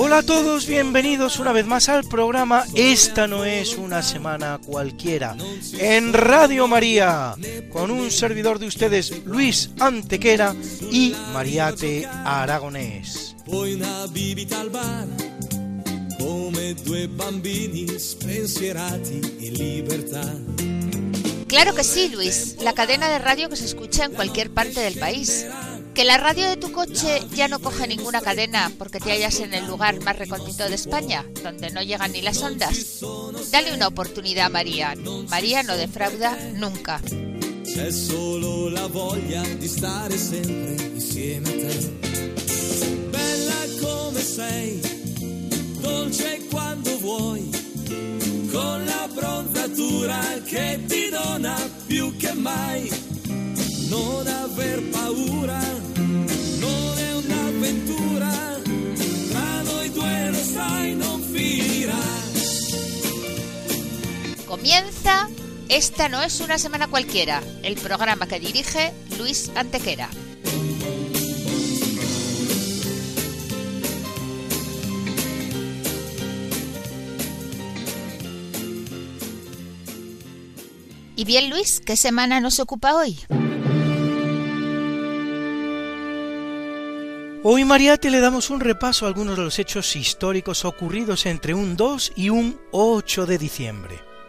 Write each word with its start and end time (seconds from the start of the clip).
Hola 0.00 0.18
a 0.18 0.22
todos, 0.22 0.68
bienvenidos 0.68 1.40
una 1.40 1.50
vez 1.50 1.66
más 1.66 1.88
al 1.88 2.04
programa 2.04 2.64
Esta 2.76 3.26
no 3.26 3.44
es 3.44 3.76
una 3.76 4.00
semana 4.00 4.60
cualquiera 4.64 5.36
en 5.76 6.12
Radio 6.12 6.68
María 6.68 7.34
con 7.72 7.90
un 7.90 8.08
servidor 8.12 8.60
de 8.60 8.68
ustedes 8.68 9.24
Luis 9.24 9.70
Antequera 9.80 10.54
y 10.92 11.16
Mariate 11.32 12.06
Aragonés. 12.06 13.34
Claro 21.48 21.74
que 21.74 21.82
sí, 21.82 22.08
Luis. 22.10 22.58
La 22.62 22.72
cadena 22.72 23.08
de 23.08 23.18
radio 23.18 23.48
que 23.48 23.56
se 23.56 23.64
escucha 23.64 24.04
en 24.04 24.12
cualquier 24.12 24.50
parte 24.54 24.78
del 24.78 24.96
país. 24.96 25.44
Que 25.98 26.04
la 26.04 26.16
radio 26.16 26.48
de 26.48 26.56
tu 26.56 26.70
coche 26.70 27.26
ya 27.34 27.48
no 27.48 27.58
coge 27.58 27.88
ninguna 27.88 28.20
cadena 28.20 28.70
porque 28.78 29.00
te 29.00 29.10
hallas 29.10 29.40
en 29.40 29.52
el 29.52 29.66
lugar 29.66 30.00
más 30.04 30.16
recóndito 30.16 30.68
de 30.68 30.76
España, 30.76 31.26
donde 31.42 31.72
no 31.72 31.82
llegan 31.82 32.12
ni 32.12 32.22
las 32.22 32.40
ondas. 32.40 33.00
Dale 33.50 33.74
una 33.74 33.88
oportunidad 33.88 34.46
a 34.46 34.48
María. 34.48 34.94
María 35.28 35.64
no 35.64 35.76
defrauda 35.76 36.38
nunca. 36.54 37.00
C'è 37.64 37.90
solo 37.90 38.68
la 38.68 38.86
voglia 38.86 39.42
di 39.42 39.66
stare 39.66 40.16
sempre 40.16 40.84
insieme 40.84 41.48
a 41.48 41.66
te. 41.66 41.90
Bella 43.10 43.56
come 43.80 44.20
sei, 44.20 44.80
dolce 45.80 46.46
quando 46.48 46.96
vuoi, 47.00 47.50
con 48.52 48.84
la 48.84 49.08
bronzatura 49.12 50.20
che 50.44 50.80
ti 50.86 51.08
dona 51.08 51.56
più 51.88 52.16
che 52.16 52.32
mai. 52.34 52.88
Non 53.88 54.26
aver 54.26 54.82
paura, 54.90 55.58
Comienza 64.48 65.28
Esta 65.68 66.08
no 66.08 66.22
es 66.22 66.40
una 66.40 66.56
semana 66.56 66.88
cualquiera, 66.88 67.42
el 67.62 67.74
programa 67.74 68.26
que 68.26 68.40
dirige 68.40 68.94
Luis 69.18 69.52
Antequera. 69.54 70.08
Y 81.14 81.24
bien, 81.24 81.50
Luis, 81.50 81.82
¿qué 81.84 81.98
semana 81.98 82.40
nos 82.40 82.58
ocupa 82.58 82.94
hoy? 82.94 83.20
Hoy 87.42 87.64
Mariate 87.66 88.10
le 88.10 88.20
damos 88.20 88.48
un 88.48 88.60
repaso 88.60 89.04
a 89.04 89.08
algunos 89.08 89.36
de 89.36 89.44
los 89.44 89.58
hechos 89.58 89.94
históricos 89.94 90.64
ocurridos 90.64 91.26
entre 91.26 91.52
un 91.52 91.76
2 91.76 92.12
y 92.16 92.30
un 92.30 92.58
8 92.72 93.26
de 93.26 93.36
diciembre. 93.36 94.07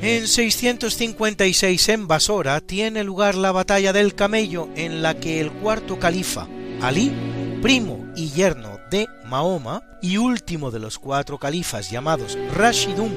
En 0.00 0.28
656 0.28 1.88
en 1.88 2.06
Basora 2.06 2.60
tiene 2.60 3.02
lugar 3.02 3.34
la 3.34 3.50
batalla 3.50 3.92
del 3.92 4.14
camello 4.14 4.68
en 4.76 5.02
la 5.02 5.14
que 5.18 5.40
el 5.40 5.50
cuarto 5.50 5.98
califa, 5.98 6.46
Ali, 6.80 7.12
primo 7.60 8.06
y 8.14 8.30
yerno 8.30 8.78
de 8.92 9.08
Mahoma 9.26 9.82
y 10.00 10.16
último 10.18 10.70
de 10.70 10.78
los 10.78 11.00
cuatro 11.00 11.38
califas 11.38 11.90
llamados 11.90 12.38
Rashidun 12.54 13.12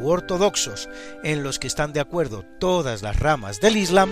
u 0.00 0.08
ortodoxos, 0.08 0.88
en 1.22 1.44
los 1.44 1.60
que 1.60 1.68
están 1.68 1.92
de 1.92 2.00
acuerdo 2.00 2.44
todas 2.58 3.02
las 3.02 3.16
ramas 3.18 3.60
del 3.60 3.76
Islam, 3.76 4.10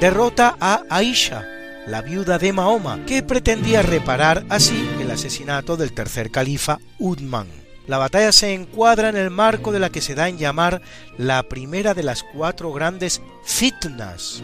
derrota 0.00 0.56
a 0.60 0.82
Aisha, 0.88 1.44
la 1.88 2.02
viuda 2.02 2.38
de 2.38 2.52
Mahoma, 2.52 3.04
que 3.04 3.24
pretendía 3.24 3.82
reparar 3.82 4.44
así 4.48 4.88
el 5.00 5.10
asesinato 5.10 5.76
del 5.76 5.92
tercer 5.92 6.30
califa 6.30 6.78
Uthman. 7.00 7.63
La 7.86 7.98
batalla 7.98 8.32
se 8.32 8.54
encuadra 8.54 9.10
en 9.10 9.16
el 9.16 9.30
marco 9.30 9.70
de 9.70 9.78
la 9.78 9.90
que 9.90 10.00
se 10.00 10.14
da 10.14 10.28
en 10.28 10.38
llamar 10.38 10.80
la 11.18 11.42
primera 11.42 11.92
de 11.92 12.02
las 12.02 12.22
cuatro 12.22 12.72
grandes 12.72 13.20
fitnas, 13.44 14.42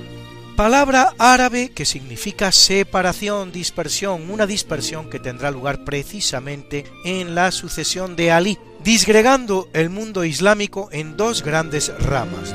palabra 0.56 1.14
árabe 1.16 1.70
que 1.70 1.86
significa 1.86 2.52
separación, 2.52 3.50
dispersión, 3.50 4.30
una 4.30 4.46
dispersión 4.46 5.08
que 5.08 5.18
tendrá 5.18 5.50
lugar 5.50 5.86
precisamente 5.86 6.84
en 7.02 7.34
la 7.34 7.50
sucesión 7.50 8.14
de 8.14 8.30
Ali, 8.30 8.58
disgregando 8.84 9.70
el 9.72 9.88
mundo 9.88 10.22
islámico 10.22 10.90
en 10.92 11.16
dos 11.16 11.42
grandes 11.42 11.90
ramas. 11.98 12.54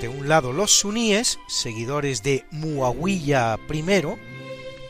De 0.00 0.06
un 0.06 0.28
lado 0.28 0.52
los 0.52 0.70
suníes, 0.70 1.40
seguidores 1.48 2.22
de 2.22 2.46
Muawiyah 2.52 3.58
I, 3.68 3.82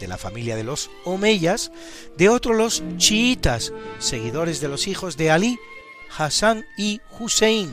de 0.04 0.08
la 0.08 0.18
familia 0.18 0.54
de 0.54 0.64
los 0.64 0.90
Omeyas, 1.04 1.72
de 2.18 2.28
otro 2.28 2.52
los 2.52 2.82
chiitas, 2.98 3.72
seguidores 3.98 4.60
de 4.60 4.68
los 4.68 4.86
hijos 4.86 5.16
de 5.16 5.30
Ali, 5.30 5.58
Hassan 6.14 6.66
y 6.76 7.00
Hussein, 7.18 7.72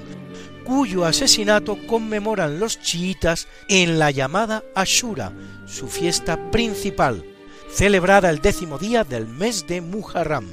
cuyo 0.63 1.03
asesinato 1.03 1.77
conmemoran 1.87 2.57
los 2.57 2.79
chiitas 2.79 3.49
en 3.67 3.99
la 3.99 4.11
llamada 4.11 4.63
Ashura, 4.75 5.33
su 5.67 5.89
fiesta 5.89 6.51
principal, 6.51 7.25
celebrada 7.69 8.29
el 8.29 8.39
décimo 8.39 8.79
día 8.79 9.03
del 9.03 9.27
mes 9.27 9.67
de 9.67 9.81
Muharram. 9.81 10.47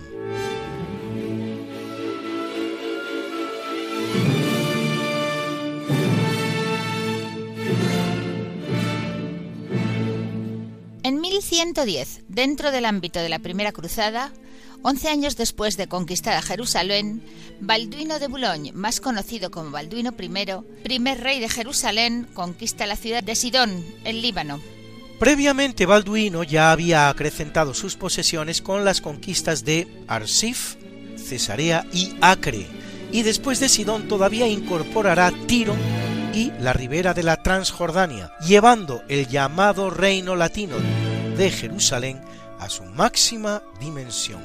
1110, 11.41 12.23
dentro 12.29 12.73
del 12.73 12.85
ámbito 12.85 13.21
de 13.21 13.29
la 13.29 13.39
Primera 13.39 13.73
Cruzada, 13.73 14.33
11 14.83 15.09
años 15.09 15.37
después 15.37 15.77
de 15.77 15.87
conquistar 15.87 16.35
a 16.35 16.43
Jerusalén, 16.43 17.23
Balduino 17.61 18.19
de 18.19 18.27
Boulogne, 18.27 18.73
más 18.73 19.01
conocido 19.01 19.51
como 19.51 19.71
Balduino 19.71 20.15
I, 20.19 20.83
primer 20.83 21.21
rey 21.21 21.39
de 21.39 21.49
Jerusalén, 21.49 22.27
conquista 22.35 22.87
la 22.87 22.97
ciudad 22.97 23.23
de 23.23 23.37
Sidón, 23.37 23.85
en 24.05 24.21
Líbano. 24.21 24.61
Previamente 25.19 25.87
Balduino 25.87 26.43
ya 26.43 26.73
había 26.73 27.09
acrecentado 27.09 27.73
sus 27.73 27.97
posesiones 27.97 28.61
con 28.61 28.85
las 28.85 29.01
conquistas 29.01 29.65
de 29.65 29.87
Arsif, 30.09 30.77
Cesarea 31.17 31.87
y 31.93 32.15
Acre, 32.21 32.67
y 33.13 33.23
después 33.23 33.61
de 33.61 33.69
Sidón 33.69 34.09
todavía 34.09 34.49
incorporará 34.49 35.33
Tiro 35.47 35.77
y 36.35 36.53
la 36.61 36.73
ribera 36.73 37.15
de 37.15 37.23
la 37.23 37.43
Transjordania, 37.43 38.33
llevando 38.47 39.03
el 39.09 39.29
llamado 39.29 39.91
reino 39.91 40.37
latino 40.37 40.77
de 41.39 41.51
Jerusalén 41.51 42.21
a 42.59 42.69
su 42.69 42.83
máxima 42.85 43.63
dimensión. 43.81 44.43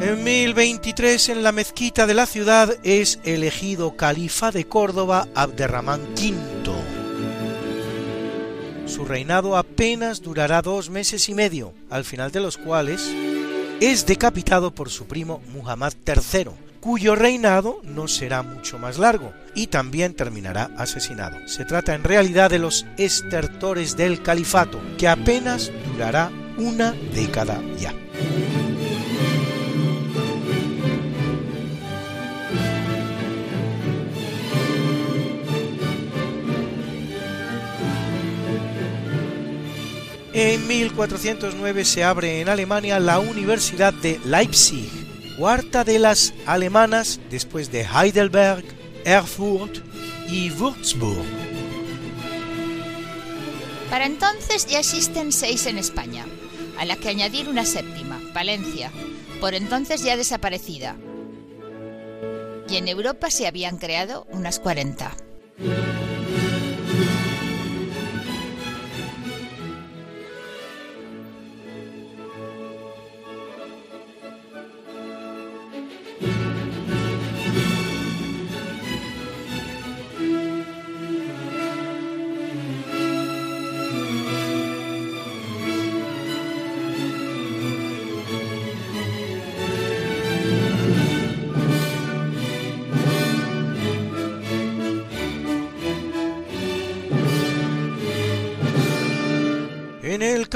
En 0.00 0.24
1023 0.24 1.28
en 1.28 1.42
la 1.42 1.52
mezquita 1.52 2.06
de 2.06 2.14
la 2.14 2.24
ciudad 2.24 2.78
es 2.82 3.20
elegido 3.24 3.94
califa 3.94 4.50
de 4.50 4.66
Córdoba 4.66 5.28
Abderramán 5.34 6.00
V. 6.14 6.48
Su 8.86 9.04
reinado 9.04 9.54
apenas 9.54 10.22
durará 10.22 10.62
dos 10.62 10.88
meses 10.88 11.28
y 11.28 11.34
medio, 11.34 11.74
al 11.90 12.04
final 12.04 12.32
de 12.32 12.40
los 12.40 12.56
cuales 12.56 13.06
es 13.80 14.06
decapitado 14.06 14.74
por 14.74 14.88
su 14.88 15.06
primo 15.06 15.42
Muhammad 15.52 15.92
III, 16.06 16.67
cuyo 16.80 17.14
reinado 17.14 17.80
no 17.84 18.08
será 18.08 18.42
mucho 18.42 18.78
más 18.78 18.98
largo 18.98 19.32
y 19.54 19.68
también 19.68 20.14
terminará 20.14 20.70
asesinado. 20.76 21.36
Se 21.46 21.64
trata 21.64 21.94
en 21.94 22.04
realidad 22.04 22.50
de 22.50 22.58
los 22.58 22.86
estertores 22.96 23.96
del 23.96 24.22
califato, 24.22 24.80
que 24.96 25.08
apenas 25.08 25.70
durará 25.92 26.30
una 26.58 26.92
década 27.14 27.60
ya. 27.78 27.94
En 40.40 40.68
1409 40.68 41.84
se 41.84 42.04
abre 42.04 42.40
en 42.40 42.48
Alemania 42.48 43.00
la 43.00 43.18
Universidad 43.18 43.92
de 43.92 44.20
Leipzig, 44.24 44.88
cuarta 45.38 45.84
de 45.84 46.00
las 46.00 46.34
alemanas 46.46 47.20
después 47.30 47.70
de 47.70 47.82
Heidelberg, 47.82 48.64
Erfurt 49.04 49.78
y 50.28 50.50
Würzburg. 50.50 51.24
Para 53.88 54.04
entonces 54.04 54.66
ya 54.66 54.80
existen 54.80 55.30
seis 55.30 55.66
en 55.66 55.78
España, 55.78 56.26
a 56.76 56.84
la 56.84 56.96
que 56.96 57.08
añadir 57.08 57.48
una 57.48 57.64
séptima, 57.64 58.20
Valencia, 58.34 58.90
por 59.40 59.54
entonces 59.54 60.02
ya 60.02 60.16
desaparecida. 60.16 60.96
Y 62.68 62.76
en 62.76 62.88
Europa 62.88 63.30
se 63.30 63.46
habían 63.46 63.78
creado 63.78 64.26
unas 64.30 64.58
40. 64.58 65.16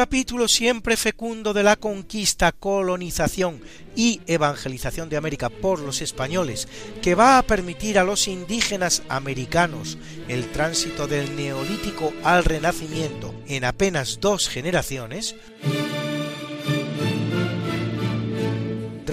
Capítulo 0.02 0.48
siempre 0.48 0.96
fecundo 0.96 1.52
de 1.52 1.62
la 1.62 1.76
conquista, 1.76 2.50
colonización 2.50 3.60
y 3.94 4.20
evangelización 4.26 5.08
de 5.08 5.16
América 5.16 5.48
por 5.48 5.78
los 5.78 6.02
españoles, 6.02 6.66
que 7.00 7.14
va 7.14 7.38
a 7.38 7.42
permitir 7.44 8.00
a 8.00 8.02
los 8.02 8.26
indígenas 8.26 9.04
americanos 9.08 9.98
el 10.26 10.50
tránsito 10.50 11.06
del 11.06 11.36
neolítico 11.36 12.12
al 12.24 12.42
renacimiento 12.42 13.32
en 13.46 13.64
apenas 13.64 14.18
dos 14.20 14.48
generaciones, 14.48 15.36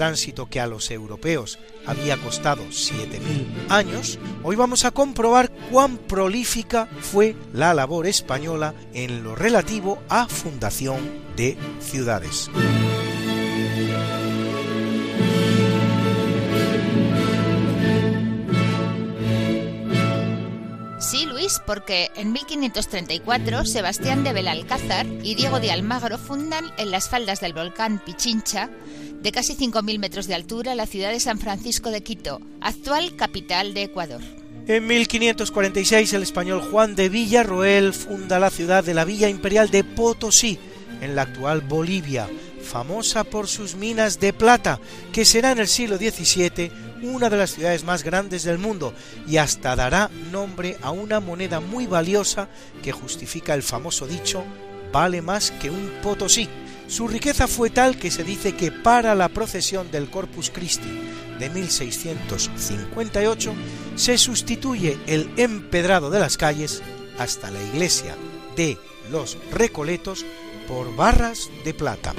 tránsito 0.00 0.46
que 0.46 0.60
a 0.60 0.66
los 0.66 0.90
europeos 0.90 1.58
había 1.84 2.16
costado 2.16 2.62
7.000 2.62 3.46
años, 3.68 4.18
hoy 4.42 4.56
vamos 4.56 4.86
a 4.86 4.92
comprobar 4.92 5.50
cuán 5.70 5.98
prolífica 5.98 6.88
fue 7.02 7.36
la 7.52 7.74
labor 7.74 8.06
española 8.06 8.72
en 8.94 9.22
lo 9.22 9.34
relativo 9.34 10.02
a 10.08 10.26
fundación 10.26 11.00
de 11.36 11.58
ciudades. 11.80 12.48
Sí, 20.98 21.26
Luis, 21.26 21.60
porque 21.66 22.10
en 22.14 22.32
1534 22.32 23.66
Sebastián 23.66 24.24
de 24.24 24.32
Belalcázar 24.32 25.04
y 25.22 25.34
Diego 25.34 25.60
de 25.60 25.72
Almagro 25.72 26.16
fundan 26.16 26.72
en 26.78 26.90
las 26.90 27.10
faldas 27.10 27.40
del 27.40 27.52
volcán 27.52 27.98
Pichincha, 27.98 28.70
de 29.22 29.32
casi 29.32 29.54
5.000 29.54 29.98
metros 29.98 30.26
de 30.26 30.34
altura, 30.34 30.74
la 30.74 30.86
ciudad 30.86 31.10
de 31.10 31.20
San 31.20 31.38
Francisco 31.38 31.90
de 31.90 32.02
Quito, 32.02 32.40
actual 32.60 33.16
capital 33.16 33.74
de 33.74 33.84
Ecuador. 33.84 34.20
En 34.66 34.86
1546 34.86 36.12
el 36.12 36.22
español 36.22 36.62
Juan 36.70 36.94
de 36.94 37.08
Villarroel 37.08 37.92
funda 37.92 38.38
la 38.38 38.50
ciudad 38.50 38.84
de 38.84 38.94
la 38.94 39.04
Villa 39.04 39.28
Imperial 39.28 39.70
de 39.70 39.84
Potosí, 39.84 40.58
en 41.00 41.16
la 41.16 41.22
actual 41.22 41.60
Bolivia, 41.62 42.28
famosa 42.62 43.24
por 43.24 43.48
sus 43.48 43.74
minas 43.74 44.20
de 44.20 44.32
plata, 44.32 44.80
que 45.12 45.24
será 45.24 45.52
en 45.52 45.58
el 45.58 45.68
siglo 45.68 45.96
XVII 45.96 46.70
una 47.02 47.30
de 47.30 47.36
las 47.36 47.52
ciudades 47.52 47.84
más 47.84 48.04
grandes 48.04 48.44
del 48.44 48.58
mundo 48.58 48.92
y 49.26 49.38
hasta 49.38 49.74
dará 49.74 50.10
nombre 50.30 50.76
a 50.82 50.90
una 50.90 51.20
moneda 51.20 51.60
muy 51.60 51.86
valiosa 51.86 52.48
que 52.82 52.92
justifica 52.92 53.54
el 53.54 53.62
famoso 53.62 54.06
dicho 54.06 54.44
vale 54.92 55.22
más 55.22 55.50
que 55.50 55.70
un 55.70 55.90
Potosí. 56.02 56.48
Su 56.90 57.06
riqueza 57.06 57.46
fue 57.46 57.70
tal 57.70 57.96
que 57.96 58.10
se 58.10 58.24
dice 58.24 58.56
que 58.56 58.72
para 58.72 59.14
la 59.14 59.28
procesión 59.28 59.92
del 59.92 60.10
Corpus 60.10 60.50
Christi 60.50 60.90
de 61.38 61.48
1658 61.48 63.54
se 63.94 64.18
sustituye 64.18 64.98
el 65.06 65.30
empedrado 65.36 66.10
de 66.10 66.18
las 66.18 66.36
calles 66.36 66.82
hasta 67.16 67.52
la 67.52 67.62
iglesia 67.62 68.16
de 68.56 68.76
los 69.08 69.38
Recoletos 69.52 70.26
por 70.66 70.96
barras 70.96 71.48
de 71.64 71.74
plata. 71.74 72.12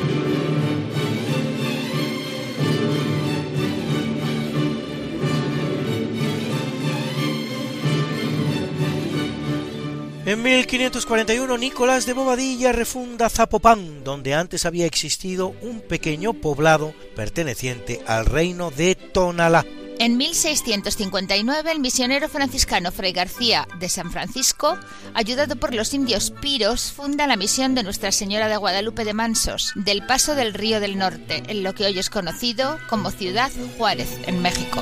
En 10.31 10.43
1541 10.43 11.57
Nicolás 11.57 12.05
de 12.05 12.13
Bobadilla 12.13 12.71
refunda 12.71 13.29
Zapopan, 13.29 14.05
donde 14.05 14.33
antes 14.33 14.65
había 14.65 14.85
existido 14.85 15.53
un 15.61 15.81
pequeño 15.81 16.31
poblado 16.31 16.93
perteneciente 17.17 18.01
al 18.07 18.25
reino 18.25 18.71
de 18.71 18.95
Tonalá. 18.95 19.65
En 19.99 20.15
1659 20.15 21.69
el 21.69 21.81
misionero 21.81 22.29
franciscano 22.29 22.93
Fray 22.93 23.11
García 23.11 23.67
de 23.77 23.89
San 23.89 24.09
Francisco, 24.09 24.77
ayudado 25.13 25.57
por 25.57 25.73
los 25.73 25.93
indios 25.93 26.31
piros, 26.31 26.93
funda 26.93 27.27
la 27.27 27.35
misión 27.35 27.75
de 27.75 27.83
Nuestra 27.83 28.13
Señora 28.13 28.47
de 28.47 28.55
Guadalupe 28.55 29.03
de 29.03 29.13
Mansos, 29.13 29.73
del 29.75 30.05
Paso 30.05 30.33
del 30.33 30.53
Río 30.53 30.79
del 30.79 30.97
Norte, 30.97 31.43
en 31.47 31.61
lo 31.61 31.75
que 31.75 31.83
hoy 31.83 31.99
es 31.99 32.09
conocido 32.09 32.79
como 32.89 33.11
Ciudad 33.11 33.51
Juárez, 33.77 34.07
en 34.25 34.41
México. 34.41 34.81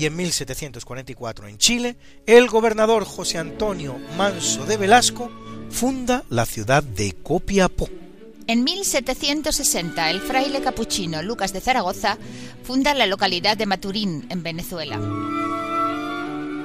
Y 0.00 0.06
en 0.06 0.16
1744 0.16 1.46
en 1.46 1.58
Chile, 1.58 1.96
el 2.24 2.48
gobernador 2.48 3.04
José 3.04 3.36
Antonio 3.36 3.98
Manso 4.16 4.64
de 4.64 4.78
Velasco 4.78 5.30
funda 5.68 6.24
la 6.30 6.46
ciudad 6.46 6.82
de 6.82 7.12
Copiapó. 7.22 7.86
En 8.46 8.64
1760, 8.64 10.10
el 10.10 10.20
fraile 10.20 10.62
capuchino 10.62 11.22
Lucas 11.22 11.52
de 11.52 11.60
Zaragoza 11.60 12.16
funda 12.64 12.94
la 12.94 13.04
localidad 13.04 13.58
de 13.58 13.66
Maturín, 13.66 14.26
en 14.30 14.42
Venezuela. 14.42 14.98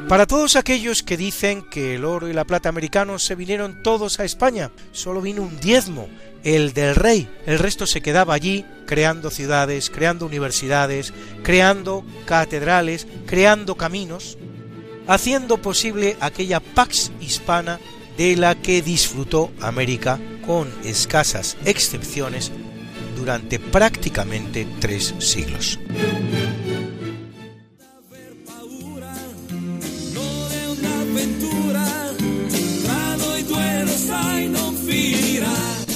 Para 0.08 0.28
todos 0.28 0.56
aquellos 0.56 1.02
que 1.02 1.18
dicen 1.18 1.64
que 1.64 1.96
el 1.96 2.06
oro 2.06 2.30
y 2.30 2.34
la 2.34 2.46
plata 2.46 2.70
americanos 2.70 3.26
se 3.26 3.34
vinieron 3.34 3.82
todos 3.82 4.20
a 4.20 4.26
España, 4.26 4.70
solo 4.92 5.20
vino 5.20 5.42
un 5.42 5.60
diezmo, 5.60 6.08
el 6.44 6.74
del 6.74 6.94
rey. 6.94 7.28
El 7.48 7.58
resto 7.58 7.88
se 7.88 8.02
quedaba 8.02 8.36
allí 8.36 8.66
creando 8.86 9.32
ciudades, 9.32 9.90
creando 9.90 10.28
universidades, 10.28 11.12
creando 11.42 12.06
catedrales, 12.26 13.08
creando 13.26 13.76
caminos, 13.76 14.38
haciendo 15.08 15.58
posible 15.58 16.18
aquella 16.20 16.60
pax 16.60 17.12
hispana 17.20 17.80
de 18.16 18.36
la 18.36 18.54
que 18.54 18.84
disfrutó 18.84 19.52
América 19.60 20.20
con 20.46 20.72
escasas 20.84 21.58
excepciones 21.66 22.52
durante 23.18 23.60
prácticamente 23.60 24.68
tres 24.80 25.16
siglos. 25.18 25.80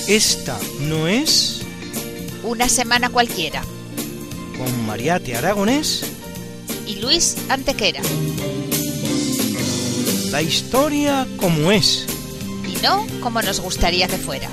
Esta 0.10 0.58
no 0.82 1.08
es... 1.08 1.62
Una 2.44 2.68
semana 2.68 3.10
cualquiera. 3.10 3.62
Con 4.58 4.88
Mariate 4.88 5.36
Aragonés 5.36 6.04
y 6.88 6.96
Luis 6.96 7.38
Antequera. 7.48 8.02
La 10.32 10.42
historia 10.42 11.28
como 11.38 11.72
es. 11.72 12.08
Y 12.68 12.82
no 12.82 13.06
como 13.22 13.44
nos 13.44 13.60
gustaría 13.60 14.08
que 14.08 14.18
fuera. 14.18 14.50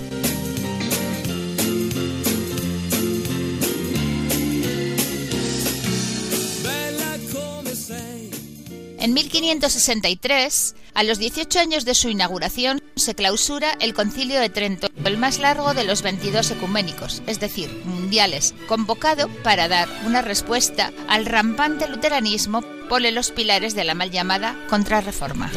En 8.99 9.15
1563, 9.15 10.75
a 10.93 11.03
los 11.03 11.19
18 11.19 11.61
años 11.61 11.85
de 11.87 11.95
su 11.95 12.11
inauguración, 12.11 12.83
se 12.97 13.15
clausura 13.15 13.73
el 13.81 13.93
Concilio 13.93 14.41
de 14.41 14.49
Trento, 14.49 14.89
el 15.05 15.19
más 15.19 15.39
largo 15.39 15.75
de 15.75 15.85
los 15.85 16.01
22 16.01 16.51
ecuménicos, 16.53 17.23
es 17.27 17.39
decir, 17.39 17.71
mundiales, 17.85 18.55
convocado 18.67 19.29
para 19.43 19.69
dar 19.69 19.87
una 20.07 20.23
respuesta 20.23 20.93
al 21.07 21.27
rampante 21.27 21.89
luteranismo 21.89 22.63
por 22.89 23.03
los 23.03 23.31
pilares 23.31 23.75
de 23.75 23.85
la 23.85 23.95
mal 23.95 24.11
llamada 24.11 24.57
Contrarreforma. 24.71 25.51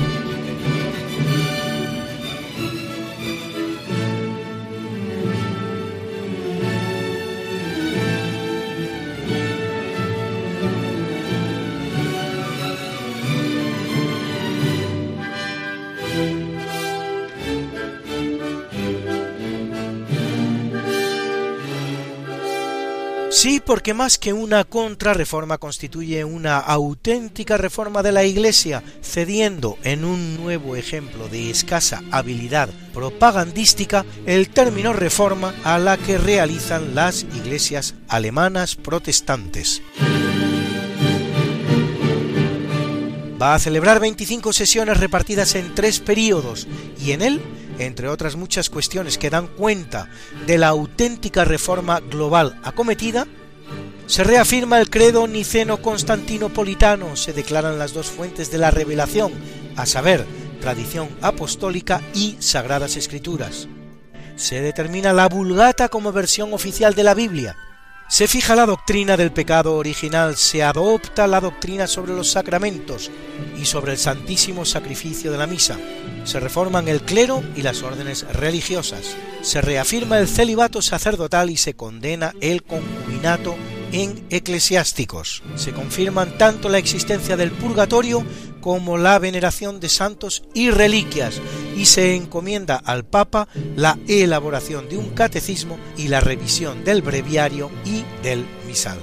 Porque 23.65 23.93
más 23.93 24.17
que 24.17 24.33
una 24.33 24.63
contrarreforma 24.63 25.57
constituye 25.57 26.23
una 26.23 26.57
auténtica 26.57 27.57
reforma 27.57 28.01
de 28.01 28.11
la 28.11 28.23
Iglesia, 28.23 28.83
cediendo 29.01 29.77
en 29.83 30.05
un 30.05 30.37
nuevo 30.37 30.75
ejemplo 30.75 31.27
de 31.27 31.49
escasa 31.49 32.01
habilidad 32.11 32.69
propagandística 32.93 34.05
el 34.25 34.49
término 34.49 34.93
reforma 34.93 35.53
a 35.63 35.77
la 35.77 35.97
que 35.97 36.17
realizan 36.17 36.95
las 36.95 37.23
iglesias 37.23 37.95
alemanas 38.07 38.75
protestantes. 38.75 39.81
Va 43.41 43.55
a 43.55 43.59
celebrar 43.59 43.99
25 43.99 44.51
sesiones 44.51 44.99
repartidas 44.99 45.55
en 45.55 45.73
tres 45.75 45.99
períodos 45.99 46.67
y 46.99 47.11
en 47.11 47.21
él 47.21 47.41
entre 47.79 48.09
otras 48.09 48.35
muchas 48.35 48.69
cuestiones 48.69 49.17
que 49.17 49.29
dan 49.29 49.47
cuenta 49.47 50.09
de 50.45 50.57
la 50.57 50.67
auténtica 50.67 51.45
reforma 51.45 52.01
global 52.01 52.59
acometida, 52.63 53.25
se 54.09 54.23
reafirma 54.23 54.79
el 54.79 54.89
credo 54.89 55.27
niceno-constantinopolitano, 55.27 57.15
se 57.15 57.31
declaran 57.31 57.77
las 57.77 57.93
dos 57.93 58.07
fuentes 58.07 58.49
de 58.49 58.57
la 58.57 58.71
revelación, 58.71 59.31
a 59.75 59.85
saber, 59.85 60.25
tradición 60.59 61.09
apostólica 61.21 62.01
y 62.15 62.35
sagradas 62.39 62.95
escrituras. 62.95 63.67
Se 64.35 64.61
determina 64.61 65.13
la 65.13 65.29
Vulgata 65.29 65.89
como 65.89 66.11
versión 66.11 66.55
oficial 66.55 66.95
de 66.95 67.03
la 67.03 67.13
Biblia, 67.13 67.55
se 68.07 68.27
fija 68.27 68.55
la 68.55 68.65
doctrina 68.65 69.15
del 69.15 69.31
pecado 69.31 69.75
original, 69.75 70.35
se 70.37 70.63
adopta 70.63 71.27
la 71.27 71.39
doctrina 71.39 71.85
sobre 71.85 72.15
los 72.15 72.31
sacramentos 72.31 73.11
y 73.61 73.65
sobre 73.65 73.91
el 73.91 73.99
santísimo 73.99 74.65
sacrificio 74.65 75.31
de 75.31 75.37
la 75.37 75.45
misa, 75.45 75.77
se 76.23 76.39
reforman 76.39 76.87
el 76.87 77.01
clero 77.01 77.43
y 77.55 77.61
las 77.61 77.83
órdenes 77.83 78.25
religiosas, 78.33 79.15
se 79.43 79.61
reafirma 79.61 80.17
el 80.17 80.27
celibato 80.27 80.81
sacerdotal 80.81 81.51
y 81.51 81.57
se 81.57 81.75
condena 81.75 82.33
el 82.41 82.63
concubinato 82.63 83.55
en 83.91 84.25
eclesiásticos. 84.29 85.43
Se 85.55 85.71
confirman 85.71 86.37
tanto 86.37 86.69
la 86.69 86.77
existencia 86.77 87.37
del 87.37 87.51
purgatorio 87.51 88.23
como 88.61 88.97
la 88.97 89.19
veneración 89.19 89.79
de 89.79 89.89
santos 89.89 90.43
y 90.53 90.69
reliquias, 90.69 91.41
y 91.75 91.85
se 91.85 92.15
encomienda 92.15 92.75
al 92.75 93.05
Papa 93.05 93.47
la 93.75 93.97
elaboración 94.07 94.89
de 94.89 94.97
un 94.97 95.09
catecismo 95.09 95.77
y 95.97 96.07
la 96.09 96.19
revisión 96.19 96.83
del 96.83 97.01
breviario 97.01 97.71
y 97.85 98.03
del 98.21 98.45
misal. 98.67 98.99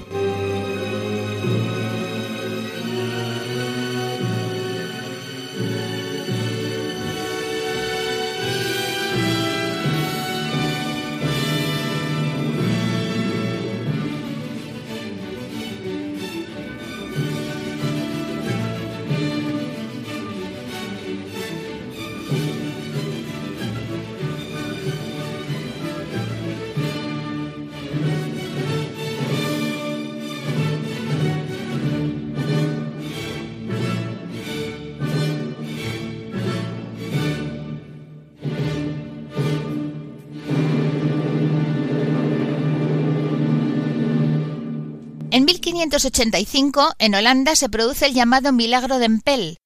En 45.86 45.90
1585, 45.90 46.96
en 46.98 47.14
Holanda, 47.14 47.54
se 47.54 47.68
produce 47.68 48.06
el 48.06 48.14
llamado 48.14 48.50
Milagro 48.50 48.98
de 48.98 49.04
Empel. 49.04 49.58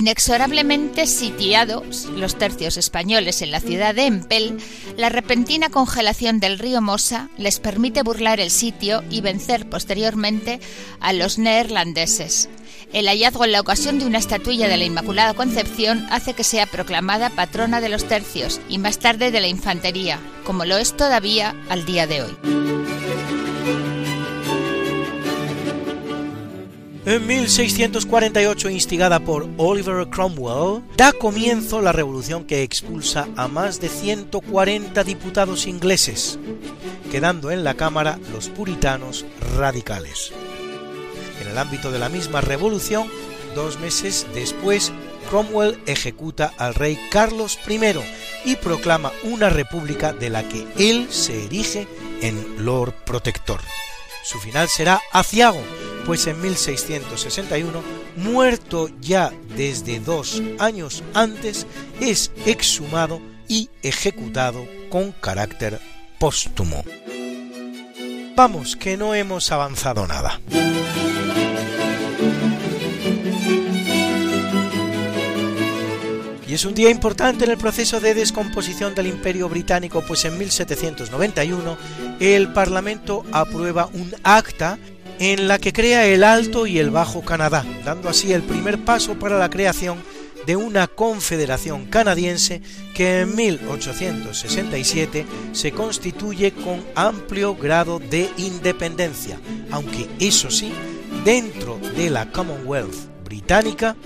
Inexorablemente 0.00 1.06
sitiados 1.06 2.06
los 2.06 2.38
tercios 2.38 2.78
españoles 2.78 3.42
en 3.42 3.50
la 3.50 3.60
ciudad 3.60 3.94
de 3.94 4.06
Empel, 4.06 4.56
la 4.96 5.10
repentina 5.10 5.68
congelación 5.68 6.40
del 6.40 6.58
río 6.58 6.80
Mosa 6.80 7.28
les 7.36 7.60
permite 7.60 8.02
burlar 8.02 8.40
el 8.40 8.50
sitio 8.50 9.04
y 9.10 9.20
vencer 9.20 9.68
posteriormente 9.68 10.58
a 11.00 11.12
los 11.12 11.38
neerlandeses. 11.38 12.48
El 12.94 13.08
hallazgo 13.08 13.44
en 13.44 13.52
la 13.52 13.60
ocasión 13.60 13.98
de 13.98 14.06
una 14.06 14.16
estatuilla 14.16 14.68
de 14.68 14.78
la 14.78 14.86
Inmaculada 14.86 15.34
Concepción 15.34 16.06
hace 16.10 16.32
que 16.32 16.44
sea 16.44 16.64
proclamada 16.64 17.28
patrona 17.28 17.82
de 17.82 17.90
los 17.90 18.08
tercios 18.08 18.58
y 18.70 18.78
más 18.78 19.00
tarde 19.00 19.30
de 19.30 19.42
la 19.42 19.48
infantería, 19.48 20.18
como 20.44 20.64
lo 20.64 20.78
es 20.78 20.96
todavía 20.96 21.54
al 21.68 21.84
día 21.84 22.06
de 22.06 22.22
hoy. 22.22 23.39
En 27.06 27.26
1648, 27.26 28.68
instigada 28.68 29.20
por 29.20 29.48
Oliver 29.56 30.06
Cromwell, 30.10 30.82
da 30.96 31.12
comienzo 31.14 31.80
la 31.80 31.92
revolución 31.92 32.44
que 32.44 32.62
expulsa 32.62 33.26
a 33.36 33.48
más 33.48 33.80
de 33.80 33.88
140 33.88 35.02
diputados 35.02 35.66
ingleses, 35.66 36.38
quedando 37.10 37.50
en 37.50 37.64
la 37.64 37.72
Cámara 37.72 38.18
los 38.32 38.50
puritanos 38.50 39.24
radicales. 39.56 40.30
En 41.40 41.48
el 41.48 41.56
ámbito 41.56 41.90
de 41.90 41.98
la 41.98 42.10
misma 42.10 42.42
revolución, 42.42 43.08
dos 43.54 43.80
meses 43.80 44.26
después, 44.34 44.92
Cromwell 45.30 45.80
ejecuta 45.86 46.52
al 46.58 46.74
rey 46.74 46.98
Carlos 47.10 47.58
I 47.66 47.80
y 48.44 48.56
proclama 48.56 49.10
una 49.22 49.48
república 49.48 50.12
de 50.12 50.28
la 50.28 50.46
que 50.46 50.66
él 50.76 51.06
se 51.10 51.46
erige 51.46 51.88
en 52.20 52.66
Lord 52.66 52.92
Protector. 53.06 53.60
Su 54.22 54.38
final 54.38 54.68
será 54.68 55.00
aciago, 55.12 55.62
pues 56.10 56.26
en 56.26 56.42
1661, 56.42 57.84
muerto 58.16 58.90
ya 59.00 59.32
desde 59.56 60.00
dos 60.00 60.42
años 60.58 61.04
antes, 61.14 61.68
es 62.00 62.32
exhumado 62.46 63.20
y 63.46 63.70
ejecutado 63.84 64.66
con 64.88 65.12
carácter 65.12 65.78
póstumo. 66.18 66.82
Vamos, 68.34 68.74
que 68.74 68.96
no 68.96 69.14
hemos 69.14 69.52
avanzado 69.52 70.04
nada. 70.08 70.40
Y 76.48 76.54
es 76.54 76.64
un 76.64 76.74
día 76.74 76.90
importante 76.90 77.44
en 77.44 77.52
el 77.52 77.56
proceso 77.56 78.00
de 78.00 78.14
descomposición 78.14 78.96
del 78.96 79.06
Imperio 79.06 79.48
Británico, 79.48 80.02
pues 80.04 80.24
en 80.24 80.36
1791 80.36 81.76
el 82.18 82.52
Parlamento 82.52 83.24
aprueba 83.30 83.88
un 83.92 84.12
acta 84.24 84.76
en 85.20 85.48
la 85.48 85.58
que 85.58 85.72
crea 85.74 86.06
el 86.06 86.24
Alto 86.24 86.66
y 86.66 86.78
el 86.78 86.90
Bajo 86.90 87.20
Canadá, 87.20 87.64
dando 87.84 88.08
así 88.08 88.32
el 88.32 88.42
primer 88.42 88.78
paso 88.78 89.18
para 89.18 89.38
la 89.38 89.50
creación 89.50 89.98
de 90.46 90.56
una 90.56 90.86
confederación 90.86 91.84
canadiense 91.84 92.62
que 92.94 93.20
en 93.20 93.36
1867 93.36 95.26
se 95.52 95.72
constituye 95.72 96.52
con 96.52 96.82
amplio 96.94 97.54
grado 97.54 97.98
de 97.98 98.30
independencia, 98.38 99.38
aunque 99.70 100.08
eso 100.18 100.50
sí, 100.50 100.72
dentro 101.22 101.78
de 101.96 102.08
la 102.08 102.32
Commonwealth 102.32 103.22
británica 103.22 103.96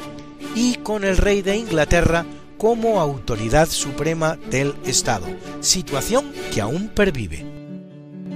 y 0.56 0.74
con 0.76 1.04
el 1.04 1.16
rey 1.16 1.42
de 1.42 1.56
Inglaterra 1.56 2.26
como 2.58 3.00
autoridad 3.00 3.68
suprema 3.68 4.36
del 4.50 4.74
Estado, 4.84 5.26
situación 5.60 6.32
que 6.52 6.60
aún 6.60 6.88
pervive. 6.88 7.53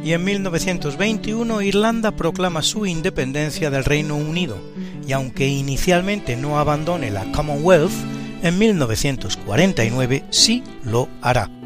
Y 0.05 0.12
en 0.12 0.25
1921 0.25 1.62
Irlanda 1.62 2.12
proclama 2.12 2.62
su 2.62 2.87
independencia 2.87 3.71
del 3.71 3.85
Reino 3.85 4.17
Unido, 4.17 4.57
y 5.07 5.12
aunque 5.12 5.49
inicialmente 5.49 6.37
no 6.37 6.59
abandone 6.59 7.11
la 7.11 7.31
Commonwealth, 7.33 7.93
en 8.43 8.59
1949 8.59 10.25
sí 10.31 10.62
lo 10.85 11.09
hará. 11.21 11.58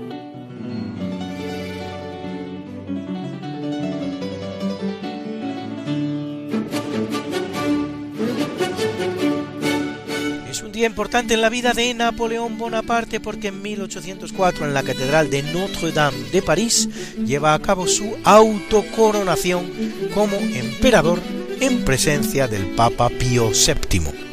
Importante 10.87 11.35
en 11.35 11.41
la 11.41 11.49
vida 11.49 11.73
de 11.73 11.93
Napoleón 11.95 12.59
Bonaparte 12.59 13.21
porque 13.21 13.49
en 13.49 13.63
1804 13.63 14.67
en 14.67 14.75
la 14.75 14.83
Catedral 14.83 15.31
de 15.31 15.43
Notre-Dame 15.43 16.31
de 16.31 16.43
París 16.43 16.89
lleva 17.25 17.55
a 17.55 17.59
cabo 17.59 17.87
su 17.87 18.17
autocoronación 18.25 19.71
como 20.15 20.37
emperador 20.37 21.21
en 21.61 21.85
presencia 21.85 22.49
del 22.49 22.67
Papa 22.75 23.09
Pío 23.09 23.51
VII. 23.51 24.33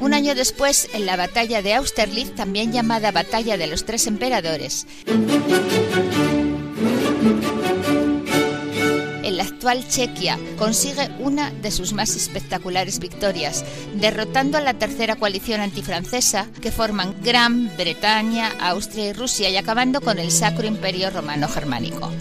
Un 0.00 0.12
año 0.12 0.34
después, 0.34 0.90
en 0.92 1.06
la 1.06 1.16
batalla 1.16 1.62
de 1.62 1.74
Austerlitz, 1.74 2.34
también 2.34 2.72
llamada 2.72 3.10
Batalla 3.10 3.56
de 3.56 3.66
los 3.66 3.84
Tres 3.84 4.06
Emperadores, 4.06 4.86
actual 9.64 9.88
Chequia, 9.88 10.38
consigue 10.58 11.08
una 11.20 11.50
de 11.50 11.70
sus 11.70 11.94
más 11.94 12.14
espectaculares 12.16 12.98
victorias, 12.98 13.64
derrotando 13.94 14.58
a 14.58 14.60
la 14.60 14.74
tercera 14.74 15.16
coalición 15.16 15.62
antifrancesa 15.62 16.48
que 16.60 16.70
forman 16.70 17.14
Gran 17.22 17.74
Bretaña, 17.74 18.52
Austria 18.60 19.08
y 19.08 19.12
Rusia 19.14 19.48
y 19.48 19.56
acabando 19.56 20.02
con 20.02 20.18
el 20.18 20.30
Sacro 20.30 20.66
Imperio 20.66 21.08
Romano 21.08 21.48
Germánico. 21.48 22.12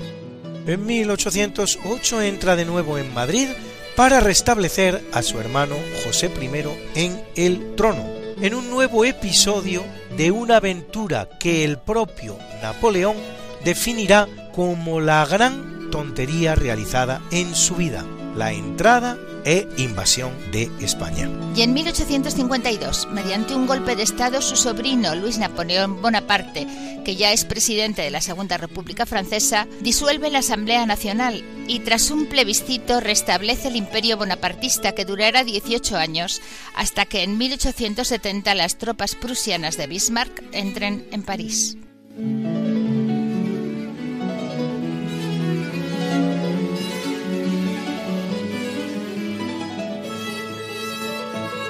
En 0.66 0.86
1808 0.86 2.22
entra 2.22 2.56
de 2.56 2.64
nuevo 2.64 2.98
en 2.98 3.14
Madrid 3.14 3.50
para 3.98 4.22
restablecer 4.22 5.04
a 5.12 5.22
su 5.22 5.38
hermano 5.38 5.76
José 6.06 6.32
I 6.42 7.04
en 7.04 7.22
el 7.36 7.76
trono, 7.76 8.06
en 8.42 8.56
un 8.56 8.70
nuevo 8.70 9.04
episodio 9.04 9.84
de 10.16 10.32
una 10.32 10.58
aventura 10.58 11.28
que 11.42 11.66
el 11.66 11.78
propio 11.78 12.38
Napoleón 12.62 13.18
definirá 13.66 14.30
como 14.56 15.02
la 15.02 15.26
gran 15.26 15.73
tontería 15.94 16.56
realizada 16.56 17.22
en 17.30 17.54
su 17.54 17.76
vida, 17.76 18.04
la 18.36 18.52
entrada 18.52 19.16
e 19.46 19.68
invasión 19.78 20.32
de 20.52 20.72
España. 20.82 21.30
Y 21.56 21.62
en 21.62 21.72
1852, 21.76 23.10
mediante 23.12 23.54
un 23.54 23.68
golpe 23.68 23.96
de 23.96 24.02
Estado, 24.02 24.42
su 24.42 24.56
sobrino 24.56 25.14
Luis 25.14 25.38
Napoleón 25.38 26.02
Bonaparte, 26.02 26.66
que 27.06 27.16
ya 27.16 27.32
es 27.32 27.46
presidente 27.46 28.02
de 28.02 28.10
la 28.10 28.22
Segunda 28.22 28.58
República 28.58 29.06
Francesa, 29.06 29.68
disuelve 29.82 30.32
la 30.32 30.40
Asamblea 30.40 30.84
Nacional 30.88 31.44
y 31.68 31.82
tras 31.82 32.10
un 32.10 32.26
plebiscito 32.26 33.00
restablece 33.00 33.68
el 33.68 33.76
imperio 33.76 34.18
bonapartista 34.18 34.94
que 34.94 35.06
durará 35.06 35.44
18 35.44 35.96
años 35.96 36.42
hasta 36.76 37.06
que 37.06 37.22
en 37.22 37.38
1870 37.38 38.56
las 38.56 38.80
tropas 38.80 39.14
prusianas 39.14 39.78
de 39.78 39.86
Bismarck 39.86 40.42
entren 40.54 41.08
en 41.12 41.22
París. 41.22 41.78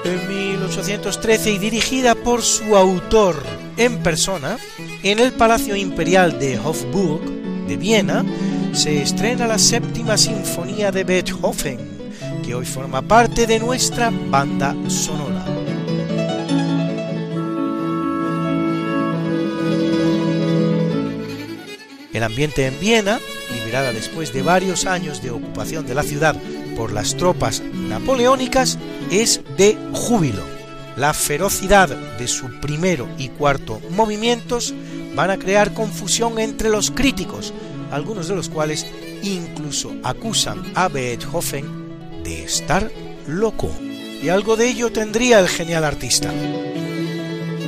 En 0.03 0.27
1813 0.27 1.51
y 1.51 1.57
dirigida 1.57 2.15
por 2.15 2.41
su 2.41 2.75
autor 2.75 3.41
en 3.77 4.03
persona, 4.03 4.57
en 5.01 5.19
el 5.19 5.33
Palacio 5.33 5.75
Imperial 5.75 6.39
de 6.39 6.59
Hofburg 6.59 7.23
de 7.67 7.77
Viena, 7.77 8.25
se 8.73 9.01
estrena 9.01 9.47
la 9.47 9.57
séptima 9.57 10.17
sinfonía 10.17 10.91
de 10.91 11.03
Beethoven, 11.03 11.79
que 12.45 12.55
hoy 12.55 12.65
forma 12.65 13.01
parte 13.01 13.47
de 13.47 13.59
nuestra 13.59 14.11
banda 14.11 14.75
sonora. 14.87 15.45
El 22.13 22.23
ambiente 22.23 22.67
en 22.67 22.79
Viena, 22.79 23.19
liberada 23.55 23.91
después 23.91 24.33
de 24.33 24.43
varios 24.43 24.85
años 24.85 25.21
de 25.21 25.31
ocupación 25.31 25.85
de 25.85 25.95
la 25.95 26.03
ciudad 26.03 26.35
por 26.75 26.91
las 26.91 27.15
tropas 27.15 27.61
napoleónicas 27.73 28.77
es 29.21 29.41
de 29.57 29.77
júbilo. 29.93 30.43
La 30.95 31.13
ferocidad 31.13 31.89
de 31.89 32.27
su 32.27 32.59
primero 32.59 33.07
y 33.17 33.29
cuarto 33.29 33.81
movimientos 33.91 34.73
van 35.15 35.31
a 35.31 35.37
crear 35.37 35.73
confusión 35.73 36.39
entre 36.39 36.69
los 36.69 36.91
críticos, 36.91 37.53
algunos 37.91 38.27
de 38.27 38.35
los 38.35 38.49
cuales 38.49 38.85
incluso 39.23 39.93
acusan 40.03 40.63
a 40.75 40.87
Beethoven 40.87 42.23
de 42.23 42.43
estar 42.43 42.91
loco. 43.27 43.69
Y 44.21 44.29
algo 44.29 44.55
de 44.55 44.69
ello 44.69 44.91
tendría 44.91 45.39
el 45.39 45.49
genial 45.49 45.83
artista. 45.83 46.31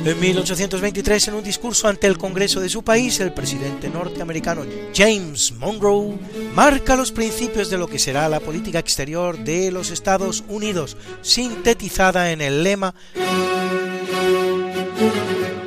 En 0.06 0.20
1823, 0.20 1.26
en 1.26 1.34
un 1.34 1.42
discurso 1.42 1.88
ante 1.88 2.06
el 2.06 2.16
Congreso 2.16 2.60
de 2.60 2.68
su 2.68 2.84
país, 2.84 3.18
el 3.18 3.32
presidente 3.32 3.88
norteamericano 3.88 4.62
James 4.94 5.50
Monroe 5.58 6.16
marca 6.54 6.94
los 6.94 7.10
principios 7.10 7.70
de 7.70 7.76
lo 7.76 7.88
que 7.88 7.98
será 7.98 8.28
la 8.28 8.38
política 8.38 8.78
exterior 8.78 9.36
de 9.36 9.72
los 9.72 9.90
Estados 9.90 10.44
Unidos, 10.46 10.96
sintetizada 11.22 12.30
en 12.30 12.40
el 12.40 12.62
lema 12.62 12.94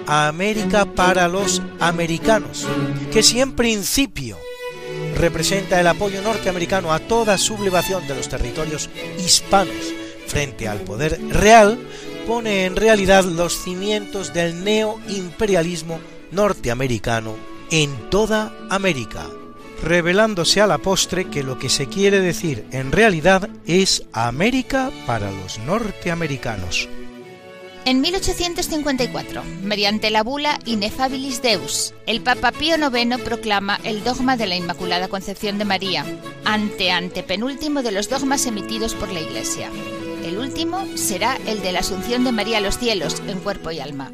América 0.08 0.86
para 0.86 1.28
los 1.28 1.62
americanos, 1.82 2.66
que 3.12 3.24
si 3.24 3.42
en 3.42 3.58
principio 3.58 4.38
representa 5.18 5.82
el 5.82 5.88
apoyo 5.88 6.22
norteamericano 6.22 6.94
a 6.94 7.00
toda 7.00 7.38
sublevación 7.38 8.08
de 8.08 8.16
los 8.16 8.30
territorios 8.30 8.90
hispanos 9.18 9.94
frente 10.28 10.68
al 10.68 10.80
poder 10.80 11.20
real, 11.30 11.78
pone 12.30 12.66
en 12.66 12.76
realidad 12.76 13.24
los 13.24 13.58
cimientos 13.58 14.36
del 14.36 14.64
neoimperialismo 14.64 16.00
norteamericano 16.30 17.36
en 17.72 18.12
toda 18.12 18.54
América, 18.70 19.26
revelándose 19.82 20.62
a 20.62 20.68
la 20.68 20.78
postre 20.78 21.26
que 21.32 21.42
lo 21.42 21.58
que 21.58 21.70
se 21.70 21.88
quiere 21.88 22.22
decir 22.22 22.68
en 22.70 22.92
realidad 22.92 23.50
es 23.66 24.04
América 24.14 24.92
para 25.08 25.32
los 25.32 25.58
norteamericanos. 25.58 26.88
En 27.86 28.00
1854, 28.00 29.42
mediante 29.64 30.12
la 30.12 30.22
bula 30.22 30.60
Ineffabilis 30.66 31.42
Deus, 31.42 31.96
el 32.06 32.22
Papa 32.22 32.52
Pío 32.52 32.76
IX 32.76 33.24
proclama 33.24 33.80
el 33.84 34.04
dogma 34.04 34.38
de 34.38 34.46
la 34.46 34.56
Inmaculada 34.56 35.08
Concepción 35.08 35.58
de 35.58 35.66
María, 35.66 36.06
ante 36.46 36.92
antepenúltimo 36.92 37.82
de 37.82 37.92
los 37.92 38.08
dogmas 38.08 38.46
emitidos 38.46 38.94
por 38.94 39.12
la 39.12 39.20
Iglesia. 39.20 39.72
El 40.24 40.38
último 40.38 40.86
será 40.96 41.38
el 41.48 41.62
de 41.62 41.72
la 41.72 41.80
Asunción 41.80 42.24
de 42.24 42.32
María 42.32 42.58
a 42.58 42.62
los 42.62 42.78
cielos 42.78 43.22
en 43.28 43.40
cuerpo 43.40 43.72
y 43.72 43.80
alma, 43.80 44.12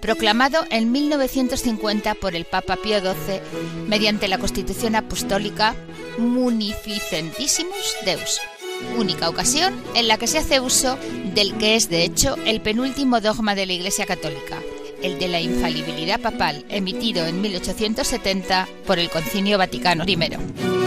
proclamado 0.00 0.64
en 0.70 0.92
1950 0.92 2.14
por 2.14 2.34
el 2.34 2.44
Papa 2.44 2.76
Pío 2.76 3.00
XII 3.00 3.40
mediante 3.86 4.28
la 4.28 4.38
Constitución 4.38 4.94
Apostólica 4.94 5.74
Munificentissimus 6.18 7.96
Deus, 8.04 8.40
única 8.96 9.28
ocasión 9.28 9.74
en 9.94 10.08
la 10.08 10.18
que 10.18 10.26
se 10.26 10.38
hace 10.38 10.60
uso 10.60 10.98
del 11.34 11.56
que 11.58 11.74
es 11.74 11.88
de 11.88 12.04
hecho 12.04 12.36
el 12.44 12.60
penúltimo 12.60 13.20
dogma 13.20 13.54
de 13.54 13.66
la 13.66 13.72
Iglesia 13.72 14.06
Católica, 14.06 14.60
el 15.02 15.18
de 15.18 15.28
la 15.28 15.40
infalibilidad 15.40 16.20
papal, 16.20 16.64
emitido 16.68 17.26
en 17.26 17.40
1870 17.40 18.68
por 18.86 18.98
el 18.98 19.10
Concilio 19.10 19.58
Vaticano 19.58 20.04
I. 20.06 20.77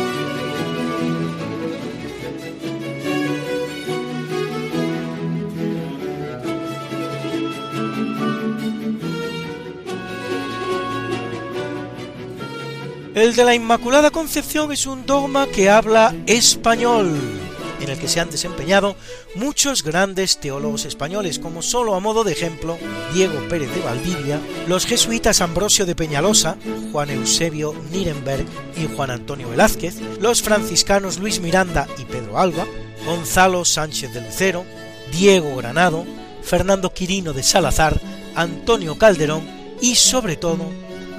El 13.21 13.35
de 13.35 13.45
la 13.45 13.53
Inmaculada 13.53 14.09
Concepción 14.09 14.71
es 14.71 14.87
un 14.87 15.05
dogma 15.05 15.45
que 15.45 15.69
habla 15.69 16.15
español, 16.25 17.15
en 17.79 17.87
el 17.87 17.99
que 17.99 18.07
se 18.07 18.19
han 18.19 18.31
desempeñado 18.31 18.95
muchos 19.35 19.83
grandes 19.83 20.39
teólogos 20.39 20.85
españoles, 20.85 21.37
como 21.37 21.61
solo 21.61 21.93
a 21.93 21.99
modo 21.99 22.23
de 22.23 22.31
ejemplo 22.31 22.79
Diego 23.13 23.39
Pérez 23.47 23.71
de 23.75 23.81
Valdivia, 23.81 24.41
los 24.67 24.87
jesuitas 24.87 25.39
Ambrosio 25.39 25.85
de 25.85 25.93
Peñalosa, 25.93 26.57
Juan 26.91 27.11
Eusebio 27.11 27.75
Nirenberg 27.91 28.47
y 28.75 28.87
Juan 28.95 29.11
Antonio 29.11 29.49
Velázquez, 29.49 30.01
los 30.19 30.41
franciscanos 30.41 31.19
Luis 31.19 31.39
Miranda 31.41 31.87
y 31.99 32.05
Pedro 32.05 32.39
Alba, 32.39 32.65
Gonzalo 33.05 33.65
Sánchez 33.65 34.15
de 34.15 34.21
Lucero, 34.21 34.65
Diego 35.11 35.55
Granado, 35.57 36.07
Fernando 36.41 36.91
Quirino 36.91 37.33
de 37.33 37.43
Salazar, 37.43 38.01
Antonio 38.33 38.97
Calderón 38.97 39.47
y 39.79 39.93
sobre 39.93 40.37
todo 40.37 40.65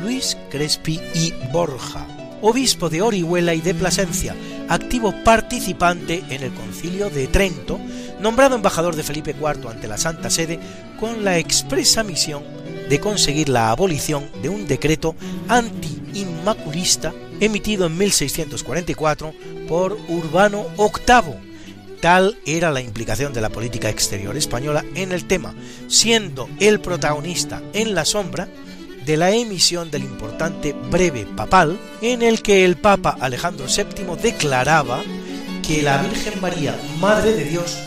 Luis 0.03 0.37
Crespi 0.51 1.01
y 1.15 1.33
Borja, 1.53 2.07
obispo 2.41 2.91
de 2.91 3.03
Orihuela 3.03 3.55
y 3.55 3.61
de 3.61 3.73
Plasencia, 3.73 4.35
activo 4.69 5.15
participante 5.23 6.25
en 6.29 6.43
el 6.43 6.53
concilio 6.53 7.09
de 7.09 7.29
Trento, 7.29 7.79
nombrado 8.21 8.57
embajador 8.57 8.97
de 8.97 9.05
Felipe 9.05 9.31
IV 9.38 9.69
ante 9.69 9.87
la 9.87 9.99
Santa 9.99 10.29
Sede 10.29 10.59
con 10.99 11.25
la 11.25 11.38
expresa 11.38 12.03
misión 12.03 12.43
de 12.88 12.99
conseguir 12.99 13.49
la 13.49 13.71
abolición 13.71 14.29
de 14.43 14.49
un 14.49 14.67
decreto 14.67 15.15
anti-inmaculista 15.49 17.12
emitido 17.38 17.87
en 17.87 17.97
1644 17.97 19.33
por 19.69 19.97
Urbano 20.09 20.67
VIII. 20.77 21.53
Tal 22.01 22.37
era 22.45 22.73
la 22.73 22.81
implicación 22.81 23.33
de 23.33 23.41
la 23.41 23.51
política 23.51 23.88
exterior 23.88 24.37
española 24.37 24.85
en 24.97 25.12
el 25.12 25.29
tema, 25.29 25.55
siendo 25.87 26.49
el 26.59 26.81
protagonista 26.81 27.62
en 27.73 27.95
la 27.95 28.05
sombra 28.05 28.49
de 29.05 29.17
la 29.17 29.31
emisión 29.33 29.91
del 29.91 30.05
importante 30.05 30.73
breve 30.73 31.27
papal 31.37 31.79
en 32.01 32.23
el 32.23 32.43
que 32.43 32.65
el 32.65 32.77
Papa 32.77 33.17
Alejandro 33.21 33.67
VII 33.67 34.17
declaraba 34.23 35.03
que 35.67 35.83
la 35.83 36.03
Virgen 36.03 36.41
María, 36.41 36.77
Madre 37.01 37.33
de 37.33 37.45
Dios, 37.45 37.79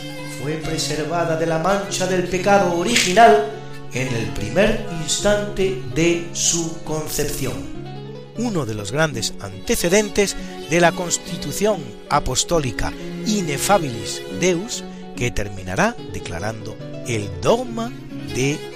fue 0.42 0.54
preservada 0.54 1.36
de 1.36 1.46
la 1.46 1.58
mancha 1.58 2.06
del 2.06 2.24
pecado 2.24 2.76
original 2.76 3.50
en 3.92 4.14
el 4.14 4.26
primer 4.28 4.86
instante 5.02 5.82
de 5.94 6.28
su 6.32 6.82
concepción. 6.84 7.54
Uno 8.38 8.66
de 8.66 8.74
los 8.74 8.92
grandes 8.92 9.32
antecedentes 9.40 10.36
de 10.68 10.80
la 10.80 10.92
Constitución 10.92 11.80
Apostólica 12.10 12.92
Inefabilis 13.26 14.20
Deus 14.40 14.84
que 15.16 15.30
terminará 15.30 15.96
declarando 16.12 16.76
el 17.06 17.30
dogma 17.40 17.90
de 18.34 18.75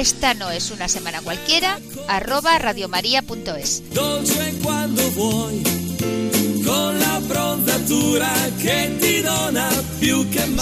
Esta 0.00 0.32
no 0.32 0.50
es 0.50 0.70
una 0.70 0.88
semana 0.88 1.20
cualquiera, 1.20 1.78
arroba 2.08 2.58
radiomaria.es. 2.58 3.82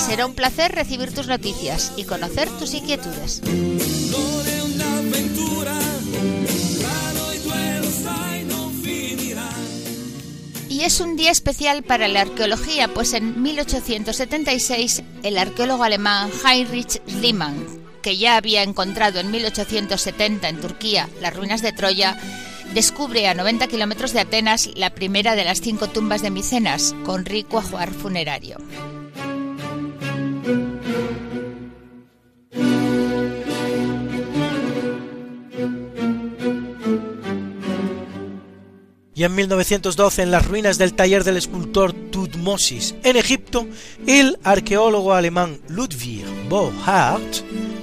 Será 0.09 0.27
un 0.27 0.35
placer 0.35 0.73
recibir 0.73 1.15
tus 1.15 1.29
noticias 1.29 1.93
y 1.97 2.03
conocer 2.03 2.49
tus 2.59 2.75
inquietudes. 2.75 3.41
Y 10.69 10.81
es 10.83 11.01
un 11.01 11.15
día 11.15 11.31
especial 11.31 11.85
para 11.85 12.09
la 12.09 12.23
arqueología, 12.23 12.89
pues 12.93 13.13
en 13.13 13.41
1876 13.41 15.05
el 15.23 15.39
arqueólogo 15.39 15.85
alemán 15.85 16.29
Heinrich 16.45 17.01
Schliemann, 17.09 17.78
que 18.09 18.17
ya 18.17 18.39
había 18.39 18.63
encontrado 18.63 19.21
en 19.21 19.31
1870 19.31 20.49
en 20.49 20.61
Turquía 20.63 21.11
las 21.21 21.37
ruinas 21.37 21.61
de 21.61 21.73
Troya, 21.73 22.17
descubre 22.73 23.29
a 23.29 23.35
90 23.35 23.67
kilómetros 23.67 24.15
de 24.15 24.21
Atenas 24.21 24.71
la 24.77 24.95
primera 24.95 25.35
de 25.35 25.45
las 25.45 25.61
cinco 25.61 25.89
tumbas 25.89 26.23
de 26.23 26.31
Micenas, 26.31 26.95
con 27.05 27.27
rico 27.27 27.59
ajuar 27.59 27.91
funerario. 27.91 28.57
Y 39.15 39.25
en 39.25 39.35
1912, 39.35 40.23
en 40.23 40.31
las 40.31 40.47
ruinas 40.47 40.79
del 40.79 40.95
taller 40.95 41.25
del 41.25 41.37
escultor 41.37 41.93
Tutmosis 41.93 42.95
en 43.03 43.17
Egipto, 43.19 43.67
el 44.07 44.39
arqueólogo 44.45 45.13
alemán 45.13 45.61
Ludwig 45.69 46.25
Bohart 46.49 47.43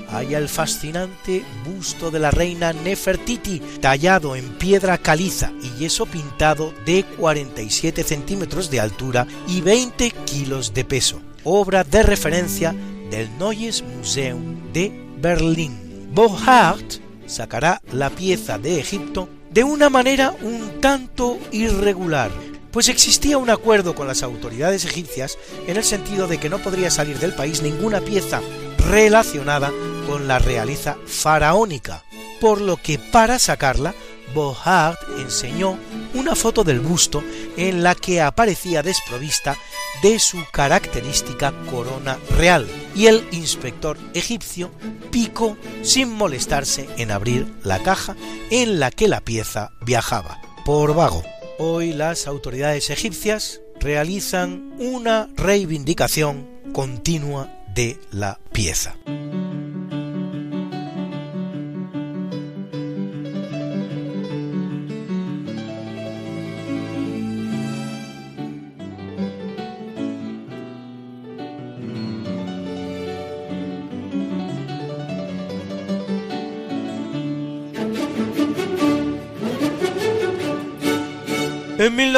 halla 0.10 0.38
el 0.38 0.50
fascinante 0.50 1.44
busto 1.66 2.12
de 2.12 2.20
la 2.20 2.32
reina 2.32 2.74
Nefertiti, 2.74 3.62
tallado 3.82 4.36
en 4.36 4.50
piedra 4.58 4.98
caliza 4.98 5.52
y 5.62 5.70
yeso 5.80 6.06
pintado 6.06 6.74
de 6.86 7.04
47 7.18 8.04
centímetros 8.04 8.70
de 8.70 8.80
altura 8.80 9.28
y 9.48 9.62
20 9.62 10.12
kilos 10.26 10.74
de 10.74 10.86
peso, 10.86 11.22
obra 11.44 11.84
de 11.84 12.04
referencia 12.04 12.76
del 13.10 13.30
Neues 13.38 13.84
Museum 13.84 14.72
de 14.74 14.92
Berlín. 15.18 16.10
Bohart 16.12 16.96
sacará 17.26 17.82
la 17.92 18.10
pieza 18.10 18.58
de 18.58 18.80
Egipto 18.80 19.30
de 19.52 19.64
una 19.64 19.90
manera 19.90 20.36
un 20.42 20.82
tanto 20.82 21.40
irregular, 21.52 22.30
pues 22.72 22.90
existía 22.90 23.38
un 23.38 23.50
acuerdo 23.50 23.96
con 23.96 24.08
las 24.08 24.22
autoridades 24.22 24.84
egipcias 24.84 25.38
en 25.68 25.78
el 25.78 25.84
sentido 25.84 26.28
de 26.28 26.40
que 26.40 26.50
no 26.50 26.60
podría 26.60 26.92
salir 26.92 27.20
del 27.20 27.34
país 27.34 27.62
ninguna 27.62 28.02
pieza 28.02 28.42
relacionada 28.78 29.72
con 30.08 30.28
la 30.28 30.40
realeza 30.40 30.98
faraónica, 31.06 32.04
por 32.40 32.62
lo 32.62 32.78
que 32.78 33.00
para 33.00 33.40
sacarla, 33.40 33.94
Bohart 34.34 35.00
enseñó 35.20 35.78
una 36.14 36.36
foto 36.36 36.64
del 36.64 36.80
busto 36.80 37.24
en 37.58 37.84
la 37.84 37.96
que 37.96 38.22
aparecía 38.22 38.84
desprovista 38.84 39.58
de 40.02 40.20
su 40.20 40.44
característica 40.52 41.54
corona 41.70 42.18
real, 42.38 42.68
y 42.96 43.08
el 43.08 43.28
inspector 43.32 43.98
egipcio 44.14 44.72
picó 45.12 45.58
sin 45.84 46.12
molestarse 46.12 46.90
en 46.98 47.12
abrir 47.12 47.48
la 47.64 47.80
caja 47.80 48.16
en 48.50 48.80
la 48.80 48.92
que 48.92 49.08
la 49.08 49.22
pieza 49.22 49.72
viajaba, 49.82 50.42
por 50.66 50.94
vago. 50.94 51.24
Hoy 51.58 51.94
las 51.94 52.28
autoridades 52.28 52.90
egipcias 52.90 53.62
realizan 53.80 54.74
una 54.78 55.30
reivindicación 55.36 56.50
continua 56.74 57.50
de 57.74 58.00
la 58.12 58.40
pieza. 58.52 58.96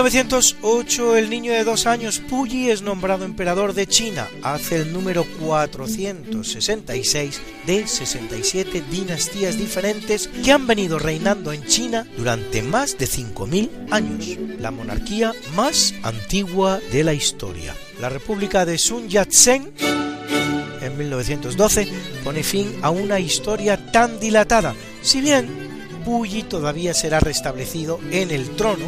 1908, 0.07 1.17
el 1.17 1.29
niño 1.29 1.51
de 1.51 1.65
dos 1.65 1.85
años 1.85 2.21
Puyi 2.29 2.69
es 2.69 2.81
nombrado 2.81 3.25
emperador 3.25 3.73
de 3.73 3.87
China. 3.87 4.25
Hace 4.41 4.77
el 4.77 4.93
número 4.93 5.25
466 5.41 7.41
de 7.65 7.85
67 7.85 8.85
dinastías 8.89 9.57
diferentes 9.57 10.29
que 10.29 10.53
han 10.53 10.65
venido 10.65 10.97
reinando 10.97 11.51
en 11.51 11.61
China 11.65 12.07
durante 12.15 12.61
más 12.61 12.97
de 12.97 13.05
5.000 13.05 13.69
años. 13.91 14.61
La 14.61 14.71
monarquía 14.71 15.33
más 15.57 15.93
antigua 16.03 16.79
de 16.89 17.03
la 17.03 17.13
historia. 17.13 17.75
La 17.99 18.07
República 18.07 18.65
de 18.65 18.77
Sun 18.77 19.09
Yat-sen 19.09 19.73
en 20.81 20.97
1912 20.97 21.85
pone 22.23 22.43
fin 22.43 22.73
a 22.81 22.91
una 22.91 23.19
historia 23.19 23.91
tan 23.91 24.21
dilatada, 24.21 24.73
si 25.01 25.19
bien 25.19 25.49
Puyi 26.05 26.43
todavía 26.43 26.93
será 26.93 27.19
restablecido 27.19 27.99
en 28.09 28.31
el 28.31 28.51
trono 28.51 28.85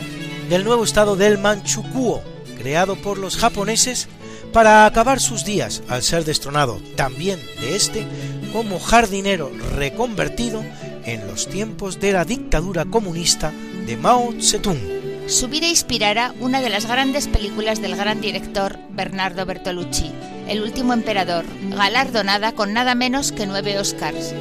del 0.50 0.64
nuevo 0.64 0.84
estado 0.84 1.16
del 1.16 1.38
Manchukuo, 1.38 2.24
creado 2.58 2.96
por 2.96 3.20
los 3.20 3.38
japoneses 3.38 4.08
para 4.52 4.86
acabar 4.86 5.20
sus 5.20 5.46
días 5.46 5.84
al 5.88 6.02
ser 6.02 6.26
destronado 6.26 6.80
también 6.96 7.40
de 7.62 7.76
este 7.76 8.08
como 8.52 8.80
jardinero 8.80 9.52
reconvertido 9.76 10.64
en 11.06 11.28
los 11.28 11.48
tiempos 11.48 12.00
de 12.00 12.14
la 12.14 12.26
dictadura 12.26 12.86
comunista 12.86 13.54
de 13.86 13.96
Mao 13.96 14.34
Zedong. 14.42 15.00
Su 15.28 15.48
vida 15.48 15.68
inspirará 15.68 16.34
una 16.40 16.62
de 16.62 16.70
las 16.70 16.88
grandes 16.88 17.28
películas 17.28 17.80
del 17.80 17.96
gran 17.96 18.20
director 18.20 18.80
Bernardo 18.90 19.46
Bertolucci, 19.46 20.12
El 20.48 20.64
último 20.64 20.94
emperador, 20.94 21.46
galardonada 21.70 22.54
con 22.54 22.74
nada 22.74 22.96
menos 22.96 23.32
que 23.32 23.46
nueve 23.46 23.78
Oscars 23.78 24.34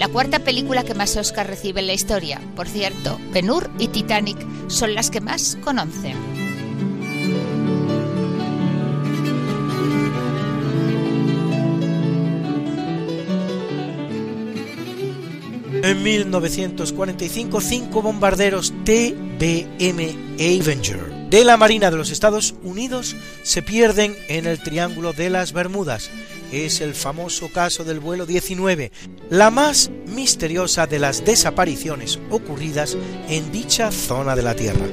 la 0.00 0.08
cuarta 0.08 0.38
película 0.38 0.82
que 0.82 0.94
más 0.94 1.14
Oscar 1.18 1.46
recibe 1.46 1.80
en 1.80 1.86
la 1.86 1.92
historia. 1.92 2.40
Por 2.56 2.66
cierto, 2.66 3.18
Ben 3.34 3.50
Hur 3.50 3.70
y 3.78 3.88
Titanic 3.88 4.38
son 4.66 4.94
las 4.94 5.10
que 5.10 5.20
más 5.20 5.58
conocen. 5.62 6.16
En 15.82 16.02
1945, 16.02 17.60
cinco 17.60 18.00
bombarderos 18.00 18.72
TBM 18.84 20.16
Avenger 20.40 21.19
de 21.30 21.44
la 21.44 21.56
Marina 21.56 21.92
de 21.92 21.96
los 21.96 22.10
Estados 22.10 22.56
Unidos 22.64 23.14
se 23.44 23.62
pierden 23.62 24.16
en 24.26 24.46
el 24.46 24.58
Triángulo 24.58 25.12
de 25.12 25.30
las 25.30 25.52
Bermudas. 25.52 26.10
Es 26.50 26.80
el 26.80 26.92
famoso 26.92 27.48
caso 27.52 27.84
del 27.84 28.00
vuelo 28.00 28.26
19, 28.26 28.90
la 29.30 29.50
más 29.50 29.92
misteriosa 30.08 30.88
de 30.88 30.98
las 30.98 31.24
desapariciones 31.24 32.18
ocurridas 32.30 32.96
en 33.28 33.52
dicha 33.52 33.92
zona 33.92 34.34
de 34.34 34.42
la 34.42 34.54
Tierra. 34.56 34.84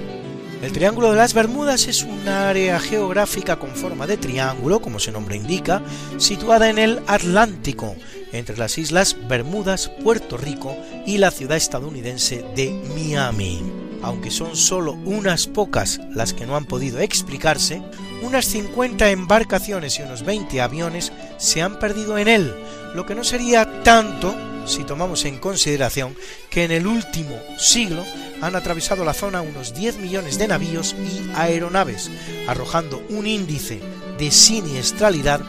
El 0.62 0.72
Triángulo 0.74 1.10
de 1.10 1.18
las 1.18 1.34
Bermudas 1.34 1.88
es 1.88 2.04
un 2.04 2.28
área 2.28 2.80
geográfica 2.80 3.58
con 3.58 3.72
forma 3.76 4.06
de 4.06 4.18
triángulo, 4.18 4.80
como 4.80 5.00
su 5.00 5.12
nombre 5.12 5.36
indica, 5.36 5.82
situada 6.18 6.70
en 6.70 6.78
el 6.78 7.00
Atlántico, 7.08 7.96
entre 8.32 8.58
las 8.58 8.78
islas 8.78 9.16
Bermudas, 9.28 9.90
Puerto 10.04 10.38
Rico 10.38 10.78
y 11.08 11.18
la 11.18 11.32
ciudad 11.32 11.58
estadounidense 11.58 12.44
de 12.56 12.72
Miami. 12.96 13.87
Aunque 14.04 14.32
son 14.32 14.56
solo 14.56 14.94
unas 15.06 15.48
pocas 15.48 16.00
las 16.14 16.34
que 16.34 16.46
no 16.46 16.56
han 16.56 16.66
podido 16.66 17.00
explicarse, 17.00 17.82
unas 18.22 18.46
50 18.46 19.10
embarcaciones 19.10 19.98
y 20.00 20.04
unos 20.04 20.24
20 20.24 20.62
aviones 20.62 21.12
se 21.38 21.62
han 21.62 21.80
perdido 21.80 22.18
en 22.18 22.28
él, 22.28 22.54
lo 22.96 23.06
que 23.06 23.16
no 23.16 23.24
sería 23.24 23.84
tanto 23.84 24.36
si 24.66 24.84
tomamos 24.84 25.26
en 25.26 25.40
consideración 25.40 26.16
que 26.50 26.64
en 26.64 26.72
el 26.72 26.88
último 26.88 27.36
siglo 27.58 28.04
han 28.42 28.56
atravesado 28.56 29.06
la 29.06 29.14
zona 29.14 29.42
unos 29.42 29.74
10 29.74 29.98
millones 29.98 30.38
de 30.38 30.48
navíos 30.48 30.94
y 30.94 31.32
aeronaves, 31.36 32.12
arrojando 32.48 33.02
un 33.10 33.26
índice 33.26 33.80
de 34.20 34.32
siniestralidad 34.32 35.42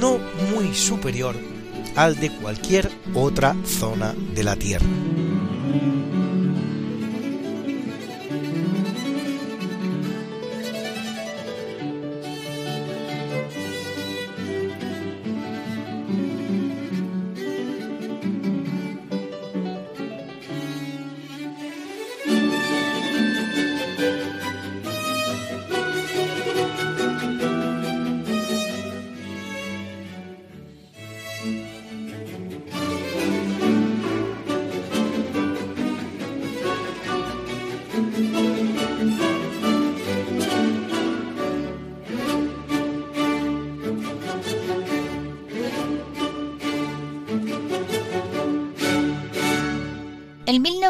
no 0.00 0.18
muy 0.52 0.74
superior 0.74 1.36
al 1.94 2.18
de 2.18 2.30
cualquier 2.30 2.90
otra 3.14 3.56
zona 3.64 4.14
de 4.34 4.44
la 4.44 4.56
Tierra. 4.56 4.86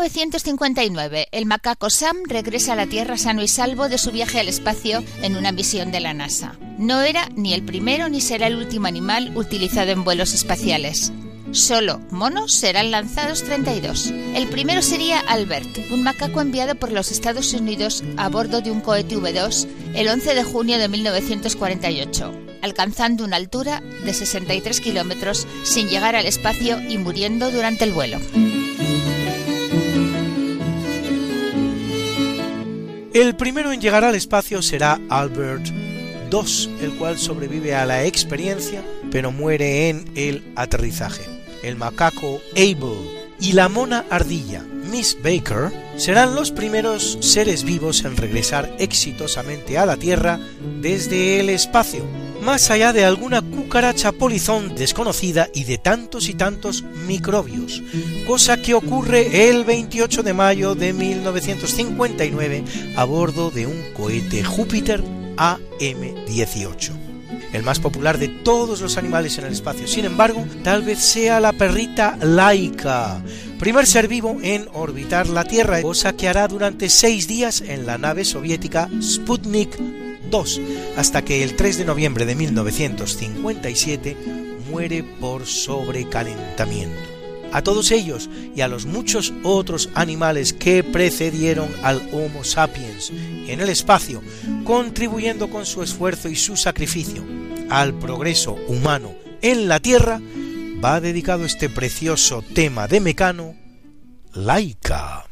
1959, 0.07 1.29
el 1.33 1.47
macaco 1.47 1.91
Sam 1.91 2.19
regresa 2.29 2.75
a 2.75 2.77
la 2.77 2.87
Tierra 2.87 3.19
sano 3.19 3.43
y 3.43 3.49
salvo 3.49 3.89
de 3.89 3.99
su 3.99 4.13
viaje 4.13 4.39
al 4.39 4.47
espacio 4.47 5.03
en 5.21 5.37
una 5.37 5.51
misión 5.51 5.91
de 5.91 5.99
la 5.99 6.15
NASA. 6.15 6.57
No 6.79 7.03
era 7.03 7.29
ni 7.35 7.55
el 7.55 7.65
primero 7.65 8.09
ni 8.09 8.21
será 8.21 8.47
el 8.47 8.55
último 8.55 8.87
animal 8.87 9.37
utilizado 9.37 9.91
en 9.91 10.05
vuelos 10.05 10.33
espaciales. 10.33 11.13
Solo 11.51 12.01
monos 12.11 12.55
serán 12.55 12.93
lanzados 12.93 13.43
32. 13.43 14.13
El 14.37 14.47
primero 14.47 14.81
sería 14.81 15.19
Albert, 15.21 15.77
un 15.91 16.05
macaco 16.05 16.41
enviado 16.41 16.77
por 16.77 16.93
los 16.93 17.11
Estados 17.11 17.53
Unidos 17.53 18.05
a 18.17 18.29
bordo 18.29 18.61
de 18.61 18.71
un 18.71 18.83
cohete 18.83 19.17
V2 19.17 19.67
el 19.97 20.07
11 20.07 20.35
de 20.37 20.45
junio 20.45 20.79
de 20.79 20.89
1948, 20.89 22.33
alcanzando 22.63 23.25
una 23.25 23.37
altura 23.37 23.83
de 24.05 24.15
63 24.15 24.81
kilómetros 24.81 25.49
sin 25.65 25.89
llegar 25.89 26.15
al 26.15 26.27
espacio 26.27 26.81
y 26.81 26.97
muriendo 26.99 27.51
durante 27.51 27.83
el 27.83 27.93
vuelo. 27.93 28.19
El 33.17 33.35
primero 33.35 33.73
en 33.73 33.81
llegar 33.81 34.05
al 34.05 34.15
espacio 34.15 34.61
será 34.61 35.01
Albert 35.09 35.69
II, 35.69 36.77
el 36.83 36.99
cual 36.99 37.17
sobrevive 37.17 37.75
a 37.75 37.87
la 37.87 38.05
experiencia, 38.05 38.85
pero 39.11 39.33
muere 39.33 39.89
en 39.89 40.05
el 40.17 40.53
aterrizaje. 40.55 41.23
El 41.63 41.77
macaco 41.77 42.43
Abel 42.53 43.09
y 43.41 43.53
la 43.53 43.71
mona 43.71 44.05
ardilla 44.11 44.63
Miss 44.91 45.17
Baker 45.25 45.73
serán 45.97 46.35
los 46.35 46.51
primeros 46.51 47.17
seres 47.23 47.65
vivos 47.65 48.05
en 48.05 48.19
regresar 48.19 48.77
exitosamente 48.79 49.79
a 49.79 49.87
la 49.87 49.97
Tierra 49.97 50.39
desde 50.83 51.41
el 51.41 51.49
espacio, 51.49 52.05
más 52.47 52.71
allá 52.71 52.93
de 52.93 53.05
alguna 53.05 53.43
cucaracha 53.43 54.13
polizón 54.13 54.77
desconocida 54.77 55.49
y 55.53 55.65
de 55.65 55.79
tantos 55.79 56.29
y 56.29 56.35
tantos 56.35 56.85
microbios, 56.85 57.83
cosa 58.25 58.63
que 58.63 58.73
ocurre 58.73 59.51
el 59.51 59.65
28 59.65 60.23
de 60.23 60.33
mayo 60.33 60.77
de 60.77 60.93
1959 60.93 62.65
a 62.97 63.03
bordo 63.03 63.51
de 63.51 63.67
un 63.67 63.83
cohete 63.95 64.45
Júpiter 64.45 65.03
AM-18 65.37 66.93
el 67.53 67.65
más 67.65 67.81
popular 67.81 68.19
de 68.19 68.29
todos 68.29 68.81
los 68.81 68.97
animales 68.97 69.39
en 69.39 69.47
el 69.47 69.53
espacio. 69.53 69.89
Sin 69.89 70.05
embargo, 70.05 70.45
tal 70.63 70.83
vez 70.83 70.99
sea 70.99 71.41
la 71.41 71.53
perrita 71.53 72.19
Laika, 72.21 73.23
primer 73.59 73.87
ser 73.87 74.09
vivo 74.09 74.39
en 74.43 74.69
orbitar 74.75 75.27
la 75.27 75.45
Tierra, 75.45 75.81
cosa 75.81 76.13
que 76.13 76.29
hará 76.29 76.47
durante 76.49 76.91
seis 76.91 77.27
días 77.27 77.63
en 77.63 77.87
la 77.87 77.99
nave 77.99 78.25
soviética 78.25 78.91
Sputnik 79.01 80.06
2, 80.31 80.61
hasta 80.97 81.23
que 81.23 81.43
el 81.43 81.57
3 81.57 81.79
de 81.79 81.85
noviembre 81.85 82.27
de 82.27 82.35
1957 82.35 84.17
muere 84.71 85.03
por 85.03 85.47
sobrecalentamiento. 85.47 87.17
A 87.53 87.63
todos 87.63 87.91
ellos 87.91 88.29
y 88.55 88.61
a 88.61 88.69
los 88.69 88.87
muchos 88.87 89.33
otros 89.43 89.89
animales 89.95 90.53
que 90.53 90.83
precedieron 90.83 91.69
al 91.83 92.03
Homo 92.13 92.45
sapiens 92.45 93.11
en 93.47 93.61
el 93.61 93.69
espacio, 93.69 94.23
contribuyendo 94.65 95.49
con 95.49 95.65
su 95.65 95.83
esfuerzo 95.83 96.29
y 96.29 96.37
su 96.37 96.57
sacrificio 96.57 97.25
al 97.71 97.95
progreso 97.95 98.59
humano 98.69 99.15
en 99.43 99.69
la 99.69 99.81
Tierra, 99.81 100.21
va 100.85 101.01
dedicado 101.01 101.45
este 101.45 101.69
precioso 101.69 102.43
tema 102.43 102.89
de 102.89 103.01
Mecano, 103.01 103.55
Laica. 104.35 105.26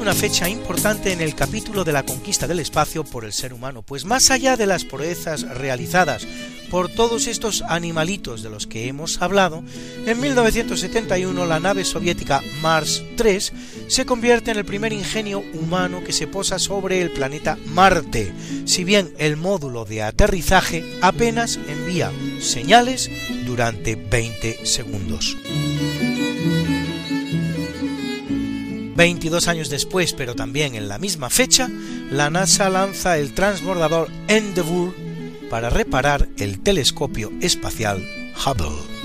Una 0.00 0.14
fecha 0.14 0.48
importante 0.48 1.12
en 1.12 1.20
el 1.20 1.34
capítulo 1.34 1.84
de 1.84 1.92
la 1.92 2.02
conquista 2.02 2.46
del 2.46 2.60
espacio 2.60 3.04
por 3.04 3.24
el 3.24 3.32
ser 3.32 3.52
humano, 3.52 3.82
pues 3.82 4.04
más 4.04 4.30
allá 4.30 4.56
de 4.56 4.66
las 4.66 4.84
proezas 4.84 5.42
realizadas 5.42 6.26
por 6.70 6.88
todos 6.88 7.26
estos 7.26 7.62
animalitos 7.62 8.42
de 8.42 8.50
los 8.50 8.66
que 8.66 8.88
hemos 8.88 9.22
hablado, 9.22 9.62
en 10.06 10.20
1971 10.20 11.46
la 11.46 11.60
nave 11.60 11.84
soviética 11.84 12.42
Mars 12.60 13.02
3 13.16 13.52
se 13.88 14.06
convierte 14.06 14.50
en 14.50 14.58
el 14.58 14.64
primer 14.64 14.92
ingenio 14.92 15.42
humano 15.54 16.02
que 16.04 16.12
se 16.12 16.26
posa 16.26 16.58
sobre 16.58 17.00
el 17.00 17.10
planeta 17.12 17.58
Marte, 17.66 18.32
si 18.64 18.84
bien 18.84 19.14
el 19.18 19.36
módulo 19.36 19.84
de 19.84 20.02
aterrizaje 20.02 20.84
apenas 21.00 21.58
envía 21.68 22.10
señales 22.40 23.10
durante 23.46 23.94
20 23.94 24.66
segundos. 24.66 25.36
22 28.96 29.48
años 29.48 29.68
después, 29.68 30.12
pero 30.14 30.34
también 30.34 30.74
en 30.74 30.88
la 30.88 30.98
misma 30.98 31.30
fecha, 31.30 31.68
la 32.10 32.30
NASA 32.30 32.70
lanza 32.70 33.18
el 33.18 33.34
transbordador 33.34 34.08
Endeavour 34.28 34.94
para 35.50 35.70
reparar 35.70 36.28
el 36.38 36.60
telescopio 36.60 37.30
espacial 37.40 38.02
Hubble. 38.44 38.95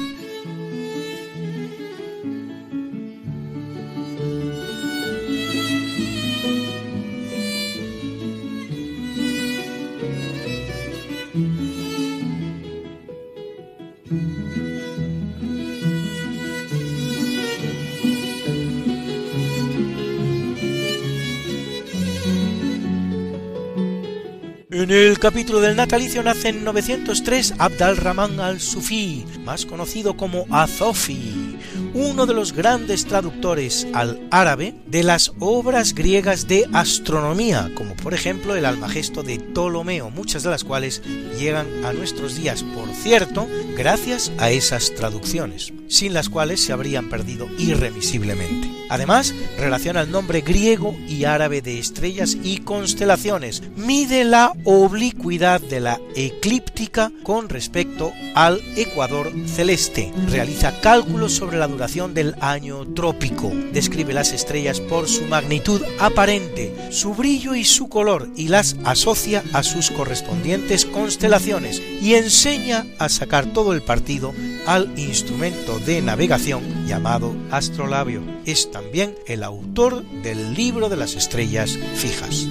El 24.92 25.20
capítulo 25.20 25.62
del 25.62 25.78
natalicio 25.78 26.22
nace 26.22 26.50
en 26.50 26.66
903 26.66 27.54
Abd 27.60 27.82
al-Rahman 27.82 28.42
al-Sufi, 28.42 29.24
más 29.46 29.66
conocido 29.66 30.18
como 30.18 30.46
Azofi, 30.50 31.58
uno 31.94 32.26
de 32.26 32.34
los 32.34 32.52
grandes 32.52 33.06
traductores 33.06 33.88
al 33.94 34.20
árabe 34.32 34.76
de 34.88 35.04
las 35.04 35.32
obras 35.40 35.96
griegas 35.96 36.50
de 36.50 36.68
astronomía, 36.74 37.72
como 37.74 37.96
por 37.96 38.14
ejemplo 38.14 38.54
el 38.54 38.66
Almagesto 38.66 39.24
de 39.24 39.40
Ptolomeo, 39.40 40.10
muchas 40.10 40.44
de 40.44 40.50
las 40.50 40.66
cuales 40.66 41.02
llegan 41.40 41.68
a 41.86 41.94
nuestros 41.94 42.36
días, 42.36 42.62
por 42.62 42.90
cierto, 42.94 43.48
gracias 43.78 44.30
a 44.40 44.52
esas 44.52 44.94
traducciones, 44.94 45.72
sin 45.88 46.14
las 46.14 46.28
cuales 46.28 46.60
se 46.60 46.74
habrían 46.74 47.08
perdido 47.08 47.48
irremisiblemente. 47.58 48.71
Además, 48.92 49.34
relaciona 49.58 50.02
el 50.02 50.12
nombre 50.12 50.42
griego 50.42 50.94
y 51.08 51.24
árabe 51.24 51.62
de 51.62 51.80
estrellas 51.80 52.38
y 52.44 52.58
constelaciones, 52.58 53.64
mide 53.78 54.26
la 54.26 54.52
oblicuidad 54.66 55.62
de 55.62 55.80
la 55.80 55.98
eclíptica 56.14 57.10
con 57.24 57.48
respecto 57.48 58.12
al 58.36 58.60
ecuador 58.76 59.32
celeste, 59.48 60.12
realiza 60.28 60.78
cálculos 60.82 61.32
sobre 61.32 61.58
la 61.58 61.70
duración 61.70 62.14
del 62.14 62.36
año 62.42 62.86
trópico, 62.94 63.50
describe 63.72 64.12
las 64.12 64.34
estrellas 64.34 64.82
por 64.82 65.08
su 65.08 65.24
magnitud 65.24 65.82
aparente, 65.98 66.76
su 66.92 67.14
brillo 67.14 67.56
y 67.56 67.64
su 67.64 67.88
color 67.88 68.28
y 68.36 68.50
las 68.50 68.76
asocia 68.84 69.42
a 69.54 69.64
sus 69.64 69.90
correspondientes 69.90 70.86
constelaciones 70.86 71.82
y 72.02 72.16
enseña 72.16 72.86
a 73.00 73.08
sacar 73.08 73.46
todo 73.54 73.72
el 73.72 73.84
partido 73.84 74.34
al 74.68 74.92
instrumento 75.00 75.80
de 75.80 76.02
navegación 76.02 76.86
llamado 76.86 77.34
astrolabio. 77.52 78.22
Es 78.46 78.70
también 78.82 79.16
el 79.28 79.44
autor 79.44 80.04
del 80.24 80.56
libro 80.56 80.90
de 80.90 80.98
las 80.98 81.14
estrellas 81.16 81.78
fijas. 81.94 82.48